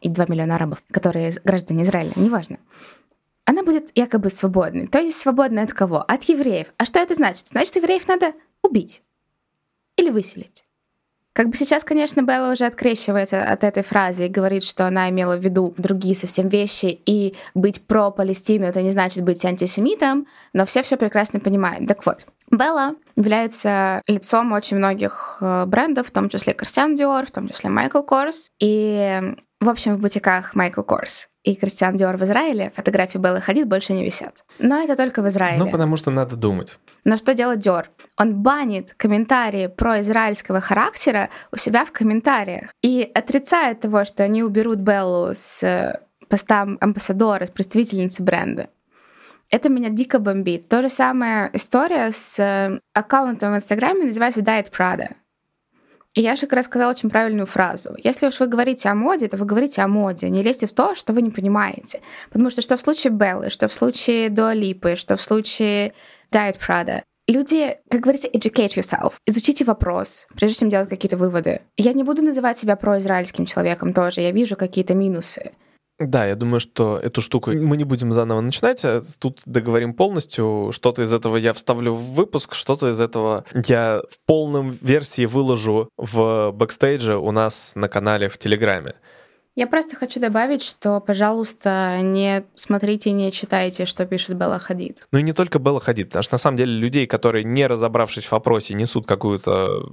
и 0.00 0.08
2 0.08 0.26
миллиона 0.28 0.56
арабов, 0.56 0.82
которые 0.90 1.32
граждане 1.44 1.84
Израиля, 1.84 2.12
неважно 2.16 2.58
она 3.50 3.64
будет 3.64 3.90
якобы 3.96 4.30
свободной. 4.30 4.86
То 4.86 5.00
есть 5.00 5.18
свободной 5.18 5.64
от 5.64 5.72
кого? 5.72 6.04
От 6.06 6.22
евреев. 6.24 6.68
А 6.76 6.84
что 6.84 7.00
это 7.00 7.14
значит? 7.14 7.48
Значит, 7.48 7.74
евреев 7.74 8.06
надо 8.06 8.32
убить 8.62 9.02
или 9.96 10.10
выселить. 10.10 10.62
Как 11.32 11.48
бы 11.48 11.56
сейчас, 11.56 11.82
конечно, 11.82 12.22
Белла 12.22 12.52
уже 12.52 12.64
открещивается 12.64 13.42
от 13.42 13.64
этой 13.64 13.82
фразы 13.82 14.26
и 14.26 14.28
говорит, 14.28 14.62
что 14.62 14.86
она 14.86 15.10
имела 15.10 15.36
в 15.36 15.42
виду 15.42 15.74
другие 15.78 16.14
совсем 16.14 16.48
вещи, 16.48 17.00
и 17.06 17.34
быть 17.54 17.84
про 17.84 18.12
Палестину 18.12 18.66
это 18.66 18.82
не 18.82 18.90
значит 18.90 19.24
быть 19.24 19.44
антисемитом, 19.44 20.28
но 20.52 20.64
все 20.64 20.84
все 20.84 20.96
прекрасно 20.96 21.40
понимают. 21.40 21.88
Так 21.88 22.06
вот, 22.06 22.26
Белла 22.52 22.94
является 23.16 24.00
лицом 24.06 24.52
очень 24.52 24.76
многих 24.76 25.38
э, 25.40 25.64
брендов, 25.66 26.06
в 26.06 26.12
том 26.12 26.28
числе 26.28 26.52
Кристиан 26.52 26.94
Диор, 26.94 27.26
в 27.26 27.32
том 27.32 27.48
числе 27.48 27.68
Майкл 27.68 28.02
Корс. 28.02 28.48
И, 28.60 29.20
в 29.60 29.68
общем, 29.68 29.94
в 29.94 30.00
бутиках 30.00 30.54
Майкл 30.54 30.82
Корс 30.82 31.28
и 31.42 31.54
Кристиан 31.54 31.94
Диор 31.94 32.16
в 32.16 32.22
Израиле 32.24 32.72
фотографии 32.74 33.18
Беллы 33.18 33.40
Хадид 33.40 33.68
больше 33.68 33.92
не 33.92 34.04
висят. 34.04 34.44
Но 34.58 34.82
это 34.82 34.96
только 34.96 35.22
в 35.22 35.28
Израиле. 35.28 35.62
Ну, 35.62 35.70
потому 35.70 35.96
что 35.96 36.10
надо 36.10 36.36
думать. 36.36 36.78
Но 37.04 37.18
что 37.18 37.34
делает 37.34 37.60
Диор? 37.60 37.90
Он 38.16 38.42
банит 38.42 38.94
комментарии 38.96 39.66
про 39.66 40.00
израильского 40.00 40.60
характера 40.60 41.28
у 41.52 41.56
себя 41.56 41.84
в 41.84 41.92
комментариях 41.92 42.70
и 42.82 43.10
отрицает 43.14 43.80
того, 43.80 44.04
что 44.04 44.24
они 44.24 44.42
уберут 44.42 44.78
Беллу 44.78 45.30
с 45.34 45.62
э, 45.62 46.00
поста 46.28 46.66
амбассадора, 46.80 47.44
с 47.44 47.50
представительницы 47.50 48.22
бренда. 48.22 48.70
Это 49.50 49.68
меня 49.68 49.90
дико 49.90 50.20
бомбит. 50.20 50.68
То 50.68 50.80
же 50.80 50.88
самая 50.88 51.50
история 51.52 52.12
с 52.12 52.38
э, 52.38 52.80
аккаунтом 52.94 53.52
в 53.52 53.56
Инстаграме 53.56 54.04
называется 54.04 54.40
Diet 54.40 54.70
Prada. 54.70 55.16
И 56.14 56.22
я 56.22 56.34
же 56.34 56.42
как 56.42 56.54
раз 56.54 56.66
сказала 56.66 56.90
очень 56.90 57.08
правильную 57.08 57.46
фразу. 57.46 57.94
Если 58.02 58.26
уж 58.26 58.40
вы 58.40 58.48
говорите 58.48 58.88
о 58.88 58.94
моде, 58.94 59.28
то 59.28 59.36
вы 59.36 59.44
говорите 59.44 59.80
о 59.82 59.88
моде. 59.88 60.28
Не 60.28 60.42
лезьте 60.42 60.66
в 60.66 60.72
то, 60.72 60.94
что 60.94 61.12
вы 61.12 61.22
не 61.22 61.30
понимаете. 61.30 62.00
Потому 62.30 62.50
что 62.50 62.62
что 62.62 62.76
в 62.76 62.80
случае 62.80 63.12
Беллы, 63.12 63.48
что 63.50 63.68
в 63.68 63.72
случае 63.72 64.28
Дуалипы, 64.28 64.96
что 64.96 65.16
в 65.16 65.22
случае 65.22 65.92
Diet 66.32 66.58
Prada, 66.58 67.02
люди, 67.28 67.76
как 67.88 68.00
говорится, 68.00 68.26
educate 68.26 68.74
yourself. 68.74 69.14
Изучите 69.24 69.64
вопрос, 69.64 70.26
прежде 70.34 70.58
чем 70.58 70.70
делать 70.70 70.88
какие-то 70.88 71.16
выводы. 71.16 71.62
Я 71.76 71.92
не 71.92 72.02
буду 72.02 72.22
называть 72.22 72.58
себя 72.58 72.74
произраильским 72.74 73.46
человеком 73.46 73.92
тоже. 73.92 74.20
Я 74.20 74.32
вижу 74.32 74.56
какие-то 74.56 74.94
минусы. 74.94 75.52
Да, 76.00 76.26
я 76.26 76.34
думаю, 76.34 76.60
что 76.60 76.98
эту 76.98 77.20
штуку 77.20 77.50
мы 77.52 77.76
не 77.76 77.84
будем 77.84 78.12
заново 78.12 78.40
начинать. 78.40 78.84
А 78.84 79.02
тут 79.18 79.42
договорим 79.44 79.92
полностью. 79.92 80.70
Что-то 80.72 81.02
из 81.02 81.12
этого 81.12 81.36
я 81.36 81.52
вставлю 81.52 81.92
в 81.92 82.14
выпуск, 82.14 82.54
что-то 82.54 82.90
из 82.90 83.00
этого 83.00 83.44
я 83.66 84.02
в 84.10 84.26
полной 84.26 84.78
версии 84.80 85.26
выложу 85.26 85.90
в 85.98 86.52
бэкстейдже 86.52 87.18
у 87.18 87.30
нас 87.32 87.72
на 87.74 87.88
канале 87.88 88.30
в 88.30 88.38
Телеграме. 88.38 88.94
Я 89.56 89.66
просто 89.66 89.94
хочу 89.94 90.20
добавить, 90.20 90.62
что, 90.62 91.00
пожалуйста, 91.00 91.98
не 92.00 92.44
смотрите 92.54 93.12
не 93.12 93.30
читайте, 93.30 93.84
что 93.84 94.06
пишет 94.06 94.36
Белла 94.36 94.58
Хадид. 94.58 95.06
Ну 95.12 95.18
и 95.18 95.22
не 95.22 95.34
только 95.34 95.58
Белла 95.58 95.80
Хадид, 95.80 96.08
потому 96.08 96.22
что 96.22 96.34
на 96.34 96.38
самом 96.38 96.56
деле 96.56 96.72
людей, 96.72 97.06
которые, 97.06 97.44
не 97.44 97.66
разобравшись 97.66 98.24
в 98.24 98.32
вопросе, 98.32 98.72
несут 98.72 99.06
какую-то 99.06 99.90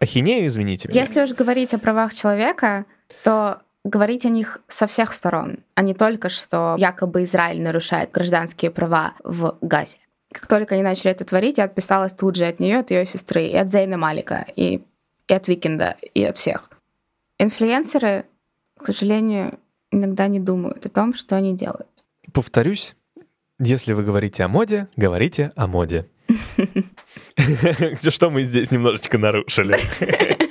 ахинею, 0.00 0.46
извините 0.46 0.88
меня. 0.88 1.00
Если 1.00 1.20
уж 1.20 1.32
говорить 1.32 1.74
о 1.74 1.78
правах 1.78 2.14
человека, 2.14 2.86
то 3.22 3.60
говорить 3.84 4.26
о 4.26 4.28
них 4.28 4.60
со 4.68 4.86
всех 4.86 5.12
сторон, 5.12 5.58
а 5.74 5.82
не 5.82 5.94
только, 5.94 6.28
что 6.28 6.76
якобы 6.78 7.22
Израиль 7.24 7.62
нарушает 7.62 8.10
гражданские 8.10 8.70
права 8.70 9.14
в 9.24 9.56
Газе. 9.60 9.98
Как 10.32 10.46
только 10.46 10.74
они 10.74 10.84
начали 10.84 11.10
это 11.10 11.24
творить, 11.24 11.58
я 11.58 11.64
отписалась 11.64 12.12
тут 12.12 12.36
же 12.36 12.44
от 12.44 12.60
нее, 12.60 12.80
от 12.80 12.90
ее 12.90 13.06
сестры 13.06 13.46
и 13.46 13.56
от 13.56 13.70
Зейна 13.70 13.96
Малика. 13.96 14.46
И 14.56 14.82
и 15.28 15.34
от 15.34 15.46
Викинда, 15.46 15.96
и 16.14 16.24
от 16.24 16.38
всех. 16.38 16.70
Инфлюенсеры, 17.38 18.24
к 18.76 18.86
сожалению, 18.86 19.58
иногда 19.90 20.26
не 20.26 20.40
думают 20.40 20.86
о 20.86 20.88
том, 20.88 21.14
что 21.14 21.36
они 21.36 21.54
делают. 21.54 21.86
Повторюсь, 22.32 22.96
если 23.58 23.92
вы 23.92 24.02
говорите 24.02 24.42
о 24.42 24.48
моде, 24.48 24.88
говорите 24.96 25.52
о 25.54 25.66
моде. 25.66 26.08
Что 28.08 28.30
мы 28.30 28.42
здесь 28.42 28.70
немножечко 28.70 29.18
нарушили. 29.18 29.78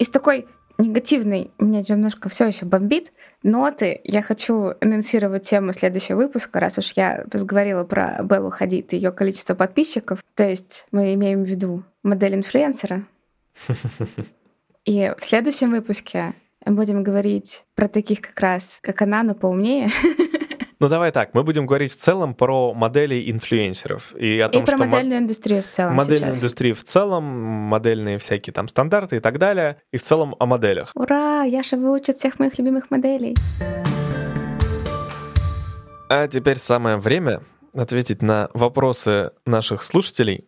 Из 0.00 0.08
такой 0.08 0.48
негативной, 0.78 1.50
меня 1.58 1.84
немножко 1.86 2.30
все 2.30 2.46
еще 2.46 2.64
бомбит, 2.64 3.12
ноты. 3.42 4.00
Я 4.02 4.22
хочу 4.22 4.72
анонсировать 4.80 5.42
тему 5.42 5.74
следующего 5.74 6.16
выпуска, 6.16 6.58
раз 6.58 6.78
уж 6.78 6.92
я 6.92 7.26
говорила 7.30 7.84
про 7.84 8.22
Беллу 8.22 8.48
Хадид 8.48 8.94
и 8.94 8.96
ее 8.96 9.12
количество 9.12 9.54
подписчиков. 9.54 10.24
То 10.34 10.48
есть 10.48 10.86
мы 10.90 11.12
имеем 11.12 11.44
в 11.44 11.46
виду 11.46 11.84
модель 12.02 12.34
инфлюенсера. 12.34 13.04
И 14.86 15.12
в 15.18 15.22
следующем 15.22 15.70
выпуске 15.70 16.32
будем 16.64 17.02
говорить 17.02 17.64
про 17.74 17.86
таких 17.86 18.22
как 18.22 18.40
раз, 18.40 18.78
как 18.80 19.02
она, 19.02 19.22
но 19.22 19.34
поумнее. 19.34 19.90
Ну 20.80 20.88
давай 20.88 21.12
так, 21.12 21.34
мы 21.34 21.42
будем 21.42 21.66
говорить 21.66 21.92
в 21.92 21.98
целом 21.98 22.32
про 22.32 22.72
модели 22.72 23.30
инфлюенсеров 23.30 24.16
и 24.16 24.40
о 24.40 24.48
том, 24.48 24.62
и 24.62 24.66
про 24.66 24.76
что 24.78 24.86
модельную 24.86 25.18
индустрию 25.18 25.62
в 25.62 25.68
целом 25.68 25.94
модельную 25.94 26.30
сейчас. 26.30 26.38
индустрию 26.38 26.74
в 26.74 26.84
целом, 26.84 27.22
модельные 27.22 28.16
всякие 28.16 28.54
там 28.54 28.66
стандарты 28.66 29.16
и 29.16 29.20
так 29.20 29.36
далее, 29.36 29.76
и 29.92 29.98
в 29.98 30.02
целом 30.02 30.34
о 30.38 30.46
моделях. 30.46 30.92
Ура! 30.94 31.42
Яша 31.42 31.76
выучит 31.76 32.16
всех 32.16 32.38
моих 32.38 32.58
любимых 32.58 32.90
моделей. 32.90 33.36
А 36.08 36.26
теперь 36.28 36.56
самое 36.56 36.96
время 36.96 37.42
ответить 37.74 38.22
на 38.22 38.48
вопросы 38.54 39.32
наших 39.44 39.82
слушателей. 39.82 40.46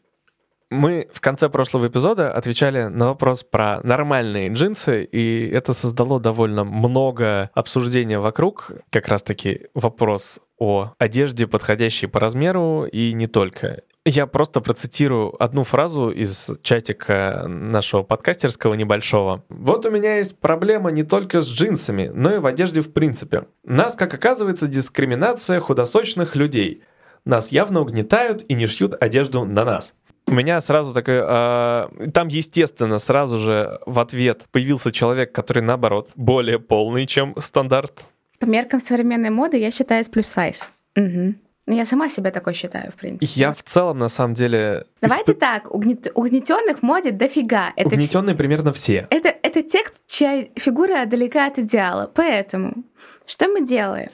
Мы 0.73 1.11
в 1.13 1.21
конце 1.21 1.51
прошлого 1.51 1.89
эпизода 1.89 2.33
отвечали 2.33 2.85
на 2.85 3.09
вопрос 3.09 3.45
про 3.45 3.81
нормальные 3.83 4.49
джинсы, 4.55 5.05
и 5.05 5.47
это 5.51 5.75
создало 5.75 6.19
довольно 6.19 6.65
много 6.65 7.51
обсуждения 7.53 8.19
вокруг. 8.19 8.73
Как 8.89 9.07
раз-таки 9.09 9.67
вопрос 9.75 10.41
о 10.57 10.93
одежде, 10.97 11.47
подходящей 11.47 12.09
по 12.09 12.21
размеру, 12.21 12.87
и 12.91 13.13
не 13.13 13.27
только. 13.27 13.83
Я 14.07 14.27
просто 14.27 14.63
процитирую 14.63 15.37
одну 15.43 15.63
фразу 15.63 16.09
из 16.09 16.49
чатика 16.63 17.45
нашего 17.49 18.03
подкастерского 18.03 18.73
небольшого. 18.73 19.45
Вот 19.51 19.85
у 19.85 19.91
меня 19.91 20.17
есть 20.17 20.41
проблема 20.41 20.91
не 20.91 21.03
только 21.03 21.43
с 21.43 21.49
джинсами, 21.49 22.11
но 22.15 22.35
и 22.35 22.39
в 22.39 22.47
одежде 22.47 22.81
в 22.81 22.95
принципе. 22.95 23.45
Нас, 23.63 23.95
как 23.95 24.15
оказывается, 24.15 24.69
дискриминация 24.69 25.61
худосочных 25.61 26.35
людей. 26.35 26.83
Нас 27.27 27.53
явно 27.53 27.83
угнетают 27.83 28.43
и 28.49 28.55
не 28.55 28.67
шьют 28.67 28.95
одежду 28.99 29.45
на 29.45 29.65
нас. 29.65 29.95
У 30.33 30.35
меня 30.35 30.63
сразу 30.63 30.95
такой... 30.95 31.21
Э, 31.23 31.89
там, 32.15 32.29
естественно, 32.29 32.99
сразу 32.99 33.37
же 33.37 33.79
в 33.85 33.99
ответ 33.99 34.47
появился 34.51 34.91
человек, 34.91 35.31
который, 35.33 35.63
наоборот, 35.63 36.09
более 36.17 36.59
полный, 36.59 37.07
чем 37.07 37.35
стандарт. 37.39 38.07
По 38.39 38.47
меркам 38.47 38.81
современной 38.81 39.29
моды 39.29 39.59
я 39.59 39.71
считаюсь 39.71 40.09
плюс 40.09 40.29
сайз. 40.29 40.73
Угу. 40.97 41.35
Ну, 41.67 41.77
я 41.77 41.85
сама 41.85 42.09
себя 42.09 42.31
такой 42.31 42.55
считаю, 42.55 42.93
в 42.93 42.95
принципе. 42.95 43.31
Я 43.39 43.53
в 43.53 43.63
целом, 43.63 43.99
на 43.99 44.09
самом 44.09 44.33
деле... 44.33 44.87
Давайте 45.03 45.33
исп... 45.33 45.39
так, 45.39 45.71
угнет... 45.71 46.11
угнетенных 46.15 46.79
в 46.79 46.83
моде 46.83 47.11
дофига. 47.11 47.75
Это 47.77 47.91
Угнетенные 47.91 48.35
вс... 48.35 48.39
примерно 48.39 48.73
все. 48.73 49.07
Это, 49.11 49.29
это 49.29 49.63
те, 49.63 49.85
чья 50.07 50.47
фигура 50.57 51.05
далека 51.05 51.45
от 51.45 51.59
идеала. 51.59 52.11
Поэтому 52.15 52.85
что 53.27 53.49
мы 53.49 53.67
делаем? 53.67 54.09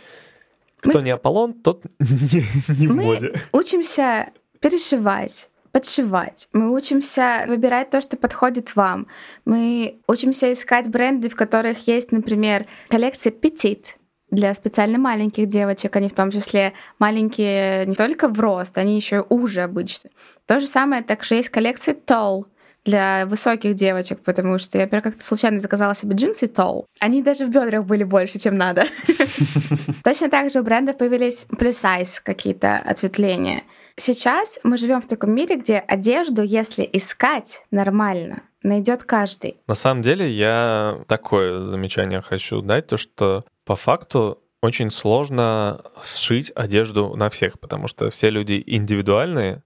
Кто 0.81 0.99
мы... 0.99 1.05
не 1.05 1.11
Аполлон, 1.13 1.55
тот 1.55 1.85
не, 2.01 2.45
не 2.77 2.89
в 2.89 2.97
мы 2.97 3.05
моде. 3.05 3.41
учимся 3.53 4.31
перешивать 4.61 5.49
подшивать, 5.73 6.49
мы 6.53 6.73
учимся 6.73 7.45
выбирать 7.47 7.91
то, 7.91 8.01
что 8.01 8.17
подходит 8.17 8.77
вам, 8.77 9.07
мы 9.45 10.01
учимся 10.07 10.53
искать 10.53 10.89
бренды, 10.89 11.29
в 11.29 11.37
которых 11.37 11.87
есть, 11.87 12.13
например, 12.13 12.67
коллекция 12.89 13.33
Petit 13.33 13.87
для 14.31 14.53
специально 14.55 14.99
маленьких 14.99 15.49
девочек, 15.49 15.97
они 15.97 16.09
в 16.09 16.15
том 16.15 16.31
числе 16.31 16.75
маленькие 16.99 17.87
не 17.87 17.95
только 17.95 18.29
в 18.29 18.39
рост, 18.41 18.77
они 18.77 18.97
еще 18.97 19.25
уже 19.29 19.63
обычно. 19.63 20.11
То 20.47 20.61
же 20.61 20.67
самое 20.67 21.03
также 21.03 21.37
есть 21.37 21.49
коллекция 21.49 21.95
Tall, 21.95 22.45
для 22.85 23.27
высоких 23.27 23.75
девочек, 23.75 24.21
потому 24.21 24.59
что 24.59 24.79
я, 24.79 24.85
например, 24.85 25.03
как-то 25.03 25.25
случайно 25.25 25.61
заказала 25.61 25.95
себе 25.95 26.17
джинсы 26.17 26.47
Tall. 26.47 26.85
Они 27.01 27.23
даже 27.23 27.45
в 27.45 27.51
бедрах 27.51 27.85
были 27.85 28.05
больше, 28.05 28.39
чем 28.39 28.57
надо. 28.57 28.87
Точно 30.05 30.31
так 30.31 30.51
же 30.51 30.61
у 30.61 30.63
брендов 30.63 30.97
появились 30.97 31.47
плюс-сайз 31.59 32.21
какие-то 32.21 32.77
ответвления. 32.79 33.63
Сейчас 34.01 34.61
мы 34.63 34.79
живем 34.79 35.01
в 35.01 35.09
таком 35.09 35.33
мире, 35.33 35.57
где 35.57 35.79
одежду, 35.79 36.43
если 36.43 36.89
искать 36.93 37.65
нормально, 37.73 38.43
найдет 38.63 39.03
каждый. 39.03 39.57
На 39.67 39.75
самом 39.75 40.03
деле 40.03 40.31
я 40.31 41.01
такое 41.09 41.63
замечание 41.63 42.23
хочу 42.23 42.63
дать, 42.63 42.87
то 42.87 42.97
что 42.97 43.45
по 43.65 43.75
факту 43.75 44.41
очень 44.63 44.91
сложно 44.91 45.83
сшить 46.05 46.53
одежду 46.55 47.17
на 47.17 47.29
всех, 47.29 47.59
потому 47.59 47.89
что 47.89 48.09
все 48.11 48.31
люди 48.31 48.63
индивидуальные, 48.65 49.65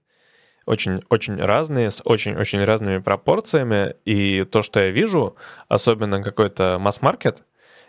очень-очень 0.65 1.35
разные, 1.35 1.91
с 1.91 2.01
очень-очень 2.03 2.63
разными 2.63 2.97
пропорциями, 2.97 3.95
и 4.03 4.45
то, 4.45 4.63
что 4.63 4.79
я 4.79 4.89
вижу, 4.89 5.35
особенно 5.67 6.23
какой-то 6.23 6.77
масс-маркет, 6.79 7.43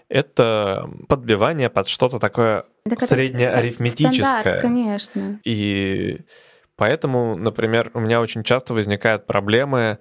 это 0.08 0.88
подбивание 1.08 1.70
под 1.70 1.88
что-то 1.88 2.18
такое 2.18 2.64
так 2.88 3.00
среднеарифметическое. 3.00 4.40
Стандарт, 4.40 4.60
конечно. 4.60 5.40
И 5.44 6.20
поэтому, 6.76 7.36
например, 7.36 7.90
у 7.94 8.00
меня 8.00 8.20
очень 8.20 8.42
часто 8.42 8.74
возникают 8.74 9.26
проблемы. 9.26 9.98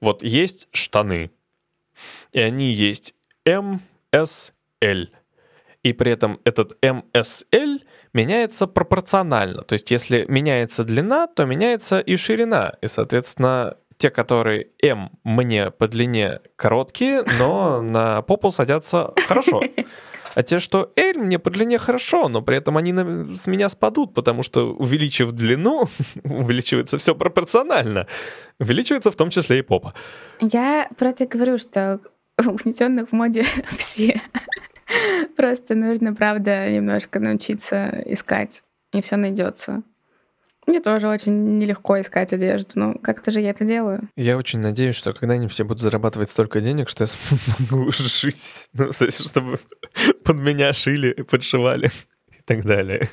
Вот 0.00 0.22
есть 0.22 0.68
штаны, 0.72 1.30
и 2.32 2.40
они 2.40 2.72
есть 2.72 3.14
М, 3.46 3.80
С, 4.12 4.52
L. 4.80 5.08
И 5.82 5.92
при 5.92 6.12
этом 6.12 6.40
этот 6.44 6.78
MSL 6.82 7.82
меняется 8.14 8.66
пропорционально. 8.66 9.62
То 9.62 9.74
есть 9.74 9.90
если 9.90 10.24
меняется 10.28 10.82
длина, 10.82 11.26
то 11.26 11.44
меняется 11.44 12.00
и 12.00 12.16
ширина. 12.16 12.74
И, 12.80 12.86
соответственно, 12.86 13.76
те, 13.98 14.10
которые 14.10 14.68
М 14.82 15.10
мне 15.24 15.70
по 15.70 15.88
длине 15.88 16.40
короткие, 16.56 17.22
но 17.38 17.82
на 17.82 18.22
попу 18.22 18.50
садятся 18.50 19.12
хорошо. 19.28 19.62
А 20.34 20.42
те, 20.42 20.58
что 20.58 20.92
L 20.96 21.18
мне 21.18 21.38
по 21.38 21.50
длине 21.50 21.78
хорошо, 21.78 22.28
но 22.28 22.42
при 22.42 22.56
этом 22.56 22.76
они 22.76 22.92
с 23.34 23.46
меня 23.46 23.68
спадут, 23.68 24.14
потому 24.14 24.42
что 24.42 24.74
увеличив 24.74 25.32
длину, 25.32 25.88
увеличивается 26.24 26.98
все 26.98 27.14
пропорционально. 27.14 28.06
Увеличивается 28.58 29.10
в 29.10 29.16
том 29.16 29.30
числе 29.30 29.58
и 29.58 29.62
попа. 29.62 29.94
Я 30.40 30.88
про 30.98 31.10
это 31.10 31.26
говорю, 31.26 31.58
что 31.58 32.00
угнетенных 32.38 33.10
в 33.10 33.12
моде 33.12 33.44
все. 33.76 34.20
Просто 35.36 35.74
нужно, 35.74 36.14
правда, 36.14 36.70
немножко 36.70 37.20
научиться 37.20 38.02
искать, 38.06 38.62
и 38.92 39.00
все 39.00 39.16
найдется. 39.16 39.82
Мне 40.66 40.80
тоже 40.80 41.08
очень 41.08 41.58
нелегко 41.58 42.00
искать 42.00 42.32
одежду, 42.32 42.70
но 42.74 42.94
как-то 42.94 43.30
же 43.30 43.40
я 43.40 43.50
это 43.50 43.64
делаю. 43.64 44.08
Я 44.16 44.36
очень 44.36 44.60
надеюсь, 44.60 44.96
что 44.96 45.12
когда-нибудь 45.12 45.52
все 45.52 45.64
будут 45.64 45.82
зарабатывать 45.82 46.30
столько 46.30 46.60
денег, 46.60 46.88
что 46.88 47.04
я 47.04 47.08
смогу 47.08 47.90
жить, 47.90 48.68
ну, 48.72 48.90
чтобы 48.92 49.58
под 50.24 50.36
меня 50.36 50.72
шили 50.72 51.10
и 51.12 51.22
подшивали 51.22 51.90
и 52.32 52.42
так 52.44 52.64
далее. 52.64 53.08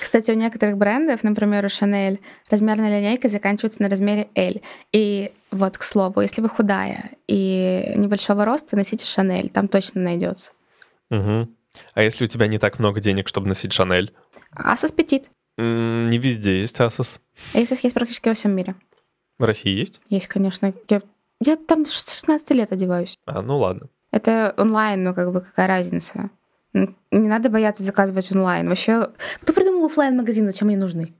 Кстати, 0.00 0.30
у 0.30 0.34
некоторых 0.34 0.76
брендов, 0.76 1.22
например, 1.22 1.64
у 1.64 1.68
Chanel, 1.68 2.20
размерная 2.50 2.98
линейка 2.98 3.28
заканчивается 3.28 3.82
на 3.82 3.88
размере 3.88 4.28
L. 4.34 4.60
И 4.92 5.32
вот, 5.50 5.78
к 5.78 5.82
слову, 5.82 6.20
если 6.20 6.40
вы 6.40 6.48
худая 6.48 7.10
и 7.26 7.92
небольшого 7.96 8.44
роста, 8.44 8.76
носите 8.76 9.04
Chanel, 9.04 9.48
там 9.48 9.68
точно 9.68 10.02
найдется. 10.02 10.52
Угу. 11.10 11.48
А 11.94 12.02
если 12.02 12.24
у 12.24 12.28
тебя 12.28 12.46
не 12.46 12.58
так 12.58 12.78
много 12.78 13.00
денег, 13.00 13.28
чтобы 13.28 13.48
носить 13.48 13.72
Chanel? 13.72 14.10
Asos 14.54 14.94
Petit. 14.94 15.30
Не 15.56 16.18
везде 16.18 16.60
есть 16.60 16.78
Asos. 16.80 17.18
Asos 17.54 17.80
есть 17.82 17.94
практически 17.94 18.28
во 18.28 18.34
всем 18.34 18.52
мире. 18.52 18.74
В 19.38 19.44
России 19.44 19.70
есть? 19.70 20.00
Есть, 20.08 20.28
конечно. 20.28 20.72
Я, 20.88 21.02
я 21.40 21.56
там 21.56 21.84
с 21.86 21.92
16 21.92 22.50
лет 22.50 22.72
одеваюсь. 22.72 23.18
А, 23.26 23.42
ну 23.42 23.58
ладно. 23.58 23.88
Это 24.10 24.54
онлайн, 24.56 25.02
ну 25.02 25.14
как 25.14 25.32
бы 25.32 25.40
какая 25.40 25.66
разница? 25.66 26.30
Не 26.72 26.88
надо 27.10 27.48
бояться 27.48 27.82
заказывать 27.82 28.30
онлайн. 28.32 28.68
Вообще, 28.68 29.10
кто 29.40 29.52
придумал 29.52 29.86
офлайн 29.86 30.16
магазин 30.16 30.46
Зачем 30.46 30.68
они 30.68 30.76
нужны? 30.76 31.12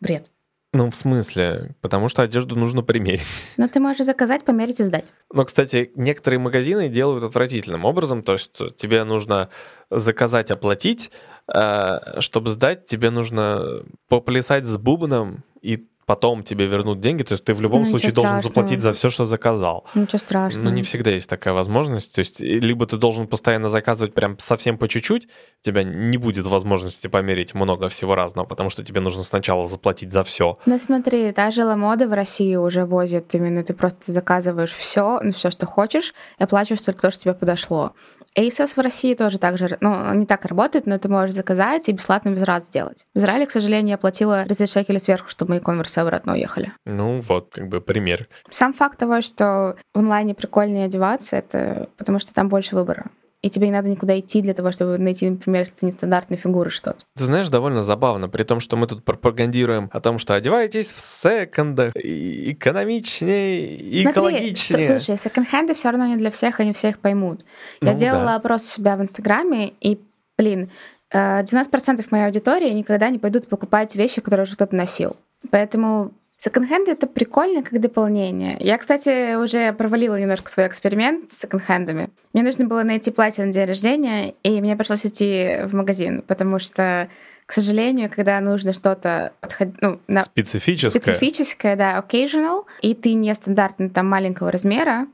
Бред. 0.00 0.30
Ну, 0.76 0.90
в 0.90 0.94
смысле? 0.94 1.74
Потому 1.80 2.08
что 2.08 2.20
одежду 2.20 2.54
нужно 2.54 2.82
примерить. 2.82 3.26
Но 3.56 3.66
ты 3.66 3.80
можешь 3.80 4.04
заказать, 4.04 4.44
померить 4.44 4.78
и 4.80 4.82
сдать. 4.82 5.06
Но, 5.32 5.46
кстати, 5.46 5.90
некоторые 5.94 6.38
магазины 6.38 6.90
делают 6.90 7.24
отвратительным 7.24 7.86
образом. 7.86 8.22
То 8.22 8.34
есть 8.34 8.52
тебе 8.76 9.02
нужно 9.04 9.48
заказать, 9.90 10.50
оплатить, 10.50 11.10
а, 11.48 12.20
чтобы 12.20 12.50
сдать, 12.50 12.84
тебе 12.84 13.08
нужно 13.08 13.84
поплясать 14.08 14.66
с 14.66 14.76
бубном 14.76 15.44
и 15.62 15.86
потом 16.06 16.42
тебе 16.42 16.66
вернут 16.66 17.00
деньги, 17.00 17.22
то 17.24 17.32
есть 17.32 17.44
ты 17.44 17.52
в 17.52 17.60
любом 17.60 17.80
Ну, 17.82 17.86
случае 17.86 18.12
должен 18.12 18.38
страшного. 18.38 18.48
заплатить 18.48 18.80
за 18.82 18.92
все, 18.92 19.10
что 19.10 19.24
заказал. 19.26 19.84
Ничего 19.94 20.18
страшного. 20.18 20.64
Но 20.64 20.70
не 20.70 20.82
всегда 20.82 21.10
есть 21.10 21.28
такая 21.28 21.52
возможность. 21.52 22.14
То 22.14 22.20
есть 22.20 22.40
либо 22.40 22.86
ты 22.86 22.96
должен 22.96 23.26
постоянно 23.26 23.68
заказывать 23.68 24.14
прям 24.14 24.38
совсем 24.38 24.78
по 24.78 24.88
чуть-чуть, 24.88 25.26
у 25.26 25.64
тебя 25.64 25.82
не 25.82 26.16
будет 26.16 26.46
возможности 26.46 27.08
померить 27.08 27.54
много 27.54 27.88
всего 27.88 28.14
разного, 28.14 28.46
потому 28.46 28.70
что 28.70 28.84
тебе 28.84 29.00
нужно 29.00 29.24
сначала 29.24 29.66
заплатить 29.66 30.12
за 30.12 30.22
все. 30.22 30.58
Ну 30.64 30.78
смотри, 30.78 31.32
та 31.32 31.50
же 31.50 31.64
Ламода 31.64 32.06
в 32.08 32.12
России 32.12 32.54
уже 32.56 32.84
возит 32.86 33.34
именно, 33.34 33.62
ты 33.64 33.74
просто 33.74 34.12
заказываешь 34.12 34.72
все, 34.72 35.18
ну 35.22 35.32
все, 35.32 35.50
что 35.50 35.66
хочешь, 35.66 36.14
и 36.38 36.42
оплачиваешь 36.44 36.82
только 36.82 37.00
то, 37.02 37.10
что 37.10 37.22
тебе 37.24 37.34
подошло. 37.34 37.92
ASOS 38.38 38.74
в 38.76 38.78
России 38.78 39.14
тоже 39.14 39.38
так 39.38 39.56
же, 39.58 39.78
ну, 39.80 40.12
не 40.14 40.26
так 40.26 40.44
работает, 40.44 40.86
но 40.86 40.98
ты 40.98 41.08
можешь 41.08 41.34
заказать 41.34 41.88
и 41.88 41.92
бесплатно 41.92 42.30
без 42.30 42.42
раз 42.42 42.66
сделать. 42.66 43.06
В 43.14 43.18
Израиле, 43.18 43.46
к 43.46 43.50
сожалению, 43.50 43.92
я 43.92 43.98
платила 43.98 44.44
30 44.44 44.70
шекелей 44.70 45.00
сверху, 45.00 45.28
чтобы 45.28 45.52
мои 45.52 45.60
конверсы 45.60 45.98
обратно 45.98 46.34
уехали. 46.34 46.72
Ну 46.84 47.20
вот, 47.20 47.52
как 47.52 47.68
бы 47.68 47.80
пример. 47.80 48.28
Сам 48.50 48.74
факт 48.74 48.98
того, 48.98 49.22
что 49.22 49.76
в 49.94 49.98
онлайне 49.98 50.34
прикольнее 50.34 50.86
одеваться, 50.86 51.36
это 51.36 51.88
потому 51.96 52.18
что 52.18 52.34
там 52.34 52.48
больше 52.48 52.74
выбора. 52.74 53.10
И 53.42 53.50
тебе 53.50 53.66
не 53.66 53.72
надо 53.72 53.88
никуда 53.90 54.18
идти 54.18 54.40
для 54.42 54.54
того, 54.54 54.72
чтобы 54.72 54.98
найти, 54.98 55.28
например, 55.30 55.60
если 55.60 55.74
ты 55.74 55.86
нестандартной 55.86 56.36
фигуры 56.36 56.70
что-то. 56.70 56.98
Ты 57.16 57.24
знаешь, 57.24 57.48
довольно 57.48 57.82
забавно, 57.82 58.28
при 58.28 58.42
том, 58.42 58.60
что 58.60 58.76
мы 58.76 58.86
тут 58.86 59.04
пропагандируем 59.04 59.88
о 59.92 60.00
том, 60.00 60.18
что 60.18 60.34
одевайтесь 60.34 60.92
в 60.92 60.98
секондах, 61.04 61.92
экономичнее, 61.94 64.00
Смотри, 64.02 64.10
экологичнее. 64.10 64.86
что- 64.86 64.98
слушай, 65.00 65.18
секонд-хенды 65.18 65.74
все 65.74 65.90
равно 65.90 66.06
не 66.06 66.16
для 66.16 66.30
всех, 66.30 66.60
они 66.60 66.72
все 66.72 66.90
их 66.90 66.98
поймут. 66.98 67.44
Я 67.80 67.92
Ну, 67.92 67.98
делала 67.98 68.24
да. 68.26 68.36
опрос 68.36 68.62
у 68.64 68.68
себя 68.76 68.96
в 68.96 69.02
Инстаграме, 69.02 69.72
и, 69.80 70.00
блин, 70.38 70.70
э, 71.12 71.42
90% 71.44 72.10
моей 72.10 72.26
аудитории 72.26 72.70
никогда 72.70 73.10
не 73.10 73.18
пойдут 73.18 73.48
покупать 73.48 73.94
вещи, 73.94 74.20
которые 74.20 74.44
уже 74.44 74.54
кто-то 74.54 74.74
носил. 74.74 75.16
Поэтому 75.50 76.12
секонд-хенды— 76.38 76.90
это 76.92 77.06
прикольно 77.06 77.62
как 77.62 77.80
дополнение. 77.80 78.56
Я, 78.60 78.78
кстати, 78.78 79.36
уже 79.36 79.72
провалила 79.72 80.18
немножко 80.18 80.50
свой 80.50 80.66
эксперимент 80.66 81.30
с 81.30 81.38
секонд-хендами. 81.38 82.10
Мне 82.32 82.42
нужно 82.42 82.66
было 82.66 82.82
найти 82.82 83.10
платье 83.10 83.44
на 83.44 83.52
день 83.52 83.66
рождения, 83.66 84.34
и 84.42 84.60
мне 84.60 84.76
пришлось 84.76 85.06
идти 85.06 85.60
в 85.64 85.74
магазин, 85.74 86.22
потому 86.22 86.58
что, 86.58 87.08
к 87.46 87.52
сожалению, 87.52 88.10
когда 88.14 88.38
нужно 88.40 88.72
что-то 88.72 89.32
подходить, 89.40 89.76
ну, 89.80 90.00
на, 90.06 90.24
Специфическое. 90.24 91.00
специфическое, 91.00 91.76
да, 91.76 91.98
occasional, 91.98 92.64
и 92.82 92.94
ты 92.94 93.14
не 93.14 93.34
стандартный 93.34 93.88
там 93.88 94.06
маленького 94.08 94.50
размера, 94.50 95.06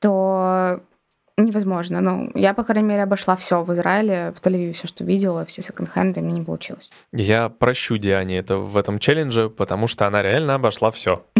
то 0.00 0.82
невозможно. 1.36 2.00
Ну, 2.00 2.30
я, 2.34 2.54
по 2.54 2.64
крайней 2.64 2.88
мере, 2.88 3.02
обошла 3.02 3.36
все 3.36 3.62
в 3.62 3.72
Израиле, 3.72 4.32
в 4.34 4.40
Тель-Авиве 4.40 4.72
все, 4.72 4.86
что 4.86 5.04
видела, 5.04 5.44
все 5.44 5.62
секонд-хенды, 5.62 6.20
мне 6.20 6.38
не 6.38 6.44
получилось. 6.44 6.90
Я 7.12 7.48
прощу 7.48 7.98
Диане 7.98 8.38
это 8.38 8.56
в 8.56 8.76
этом 8.76 8.98
челлендже, 8.98 9.50
потому 9.50 9.86
что 9.86 10.06
она 10.06 10.22
реально 10.22 10.54
обошла 10.54 10.90
все. 10.90 11.24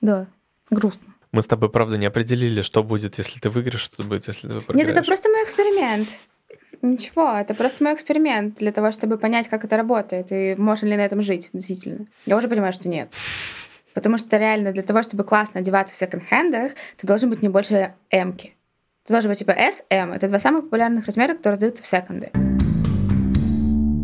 Да, 0.00 0.26
грустно. 0.70 1.06
Мы 1.30 1.42
с 1.42 1.46
тобой, 1.46 1.68
правда, 1.68 1.98
не 1.98 2.06
определили, 2.06 2.62
что 2.62 2.82
будет, 2.82 3.18
если 3.18 3.38
ты 3.38 3.50
выиграешь, 3.50 3.82
что 3.82 4.02
будет, 4.02 4.26
если 4.28 4.48
ты 4.48 4.54
Нет, 4.54 4.66
проиграешь. 4.66 4.96
это 4.96 5.04
просто 5.04 5.28
мой 5.28 5.44
эксперимент. 5.44 6.08
Ничего, 6.80 7.32
это 7.32 7.52
просто 7.54 7.84
мой 7.84 7.92
эксперимент 7.92 8.56
для 8.56 8.72
того, 8.72 8.92
чтобы 8.92 9.18
понять, 9.18 9.48
как 9.48 9.62
это 9.64 9.76
работает 9.76 10.32
и 10.32 10.54
можно 10.56 10.86
ли 10.86 10.96
на 10.96 11.02
этом 11.04 11.20
жить, 11.22 11.50
действительно. 11.52 12.06
Я 12.24 12.38
уже 12.38 12.48
понимаю, 12.48 12.72
что 12.72 12.88
нет. 12.88 13.12
Потому 13.92 14.16
что 14.16 14.38
реально 14.38 14.72
для 14.72 14.82
того, 14.82 15.02
чтобы 15.02 15.24
классно 15.24 15.60
одеваться 15.60 15.92
в 15.94 15.98
секонд-хендах, 15.98 16.72
ты 16.96 17.06
должен 17.06 17.28
быть 17.28 17.42
не 17.42 17.50
больше 17.50 17.92
М-ки. 18.10 18.54
Ты 19.06 19.14
должен 19.14 19.30
быть 19.30 19.38
типа 19.38 19.52
S, 19.52 19.82
M. 19.90 20.12
Это 20.12 20.28
два 20.28 20.38
самых 20.38 20.64
популярных 20.64 21.06
размера, 21.06 21.34
которые 21.34 21.52
раздаются 21.52 21.82
в 21.82 21.86
секонды. 21.86 22.30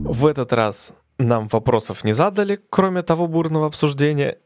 В 0.08 0.26
этот 0.26 0.52
раз 0.52 0.92
нам 1.18 1.48
вопросов 1.48 2.04
не 2.04 2.12
задали, 2.12 2.60
кроме 2.70 3.02
того 3.02 3.26
бурного 3.26 3.66
обсуждения, 3.66 4.38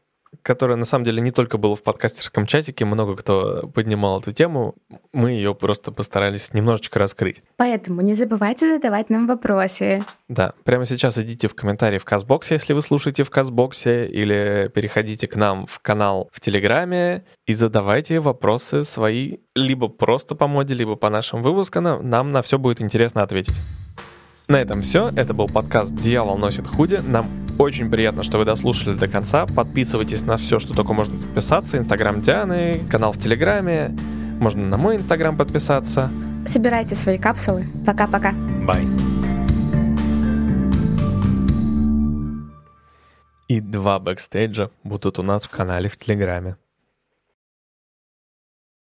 которое 0.43 0.75
на 0.75 0.85
самом 0.85 1.05
деле 1.05 1.21
не 1.21 1.31
только 1.31 1.57
было 1.57 1.75
в 1.75 1.83
подкастерском 1.83 2.45
чатике, 2.45 2.85
много 2.85 3.15
кто 3.15 3.67
поднимал 3.73 4.19
эту 4.19 4.31
тему, 4.31 4.75
мы 5.13 5.31
ее 5.31 5.53
просто 5.53 5.91
постарались 5.91 6.53
немножечко 6.53 6.99
раскрыть. 6.99 7.43
Поэтому 7.57 8.01
не 8.01 8.13
забывайте 8.13 8.73
задавать 8.73 9.09
нам 9.09 9.27
вопросы. 9.27 10.01
Да, 10.29 10.53
прямо 10.63 10.85
сейчас 10.85 11.17
идите 11.17 11.47
в 11.47 11.55
комментарии 11.55 11.97
в 11.97 12.05
Казбоксе, 12.05 12.55
если 12.55 12.73
вы 12.73 12.81
слушаете 12.81 13.23
в 13.23 13.29
Казбоксе, 13.29 14.07
или 14.07 14.71
переходите 14.73 15.27
к 15.27 15.35
нам 15.35 15.65
в 15.67 15.79
канал 15.79 16.29
в 16.31 16.39
Телеграме 16.39 17.25
и 17.45 17.53
задавайте 17.53 18.19
вопросы 18.19 18.83
свои 18.83 19.37
либо 19.55 19.87
просто 19.87 20.35
по 20.35 20.47
моде, 20.47 20.73
либо 20.73 20.95
по 20.95 21.09
нашим 21.09 21.41
выпускам. 21.41 21.81
Нам 22.07 22.31
на 22.31 22.41
все 22.41 22.57
будет 22.57 22.81
интересно 22.81 23.23
ответить. 23.23 23.59
На 24.47 24.61
этом 24.61 24.81
все. 24.81 25.11
Это 25.15 25.33
был 25.33 25.47
подкаст 25.47 25.93
«Дьявол 25.95 26.37
носит 26.37 26.67
худи». 26.67 26.99
Нам 27.07 27.40
очень 27.61 27.91
приятно, 27.91 28.23
что 28.23 28.39
вы 28.39 28.45
дослушали 28.45 28.95
до 28.95 29.07
конца. 29.07 29.45
Подписывайтесь 29.45 30.23
на 30.23 30.37
все, 30.37 30.59
что 30.59 30.73
только 30.73 30.93
можно 30.93 31.17
подписаться. 31.17 31.77
Инстаграм 31.77 32.19
Дианы, 32.21 32.83
канал 32.89 33.13
в 33.13 33.19
Телеграме. 33.19 33.95
Можно 34.39 34.65
на 34.65 34.77
мой 34.77 34.97
Инстаграм 34.97 35.37
подписаться. 35.37 36.09
Собирайте 36.47 36.95
свои 36.95 37.19
капсулы. 37.19 37.67
Пока-пока. 37.85 38.33
Бай. 38.65 38.87
И 43.47 43.59
два 43.59 43.99
бэкстейджа 43.99 44.71
будут 44.83 45.19
у 45.19 45.23
нас 45.23 45.45
в 45.45 45.49
канале 45.49 45.87
в 45.87 45.97
Телеграме. 45.97 46.55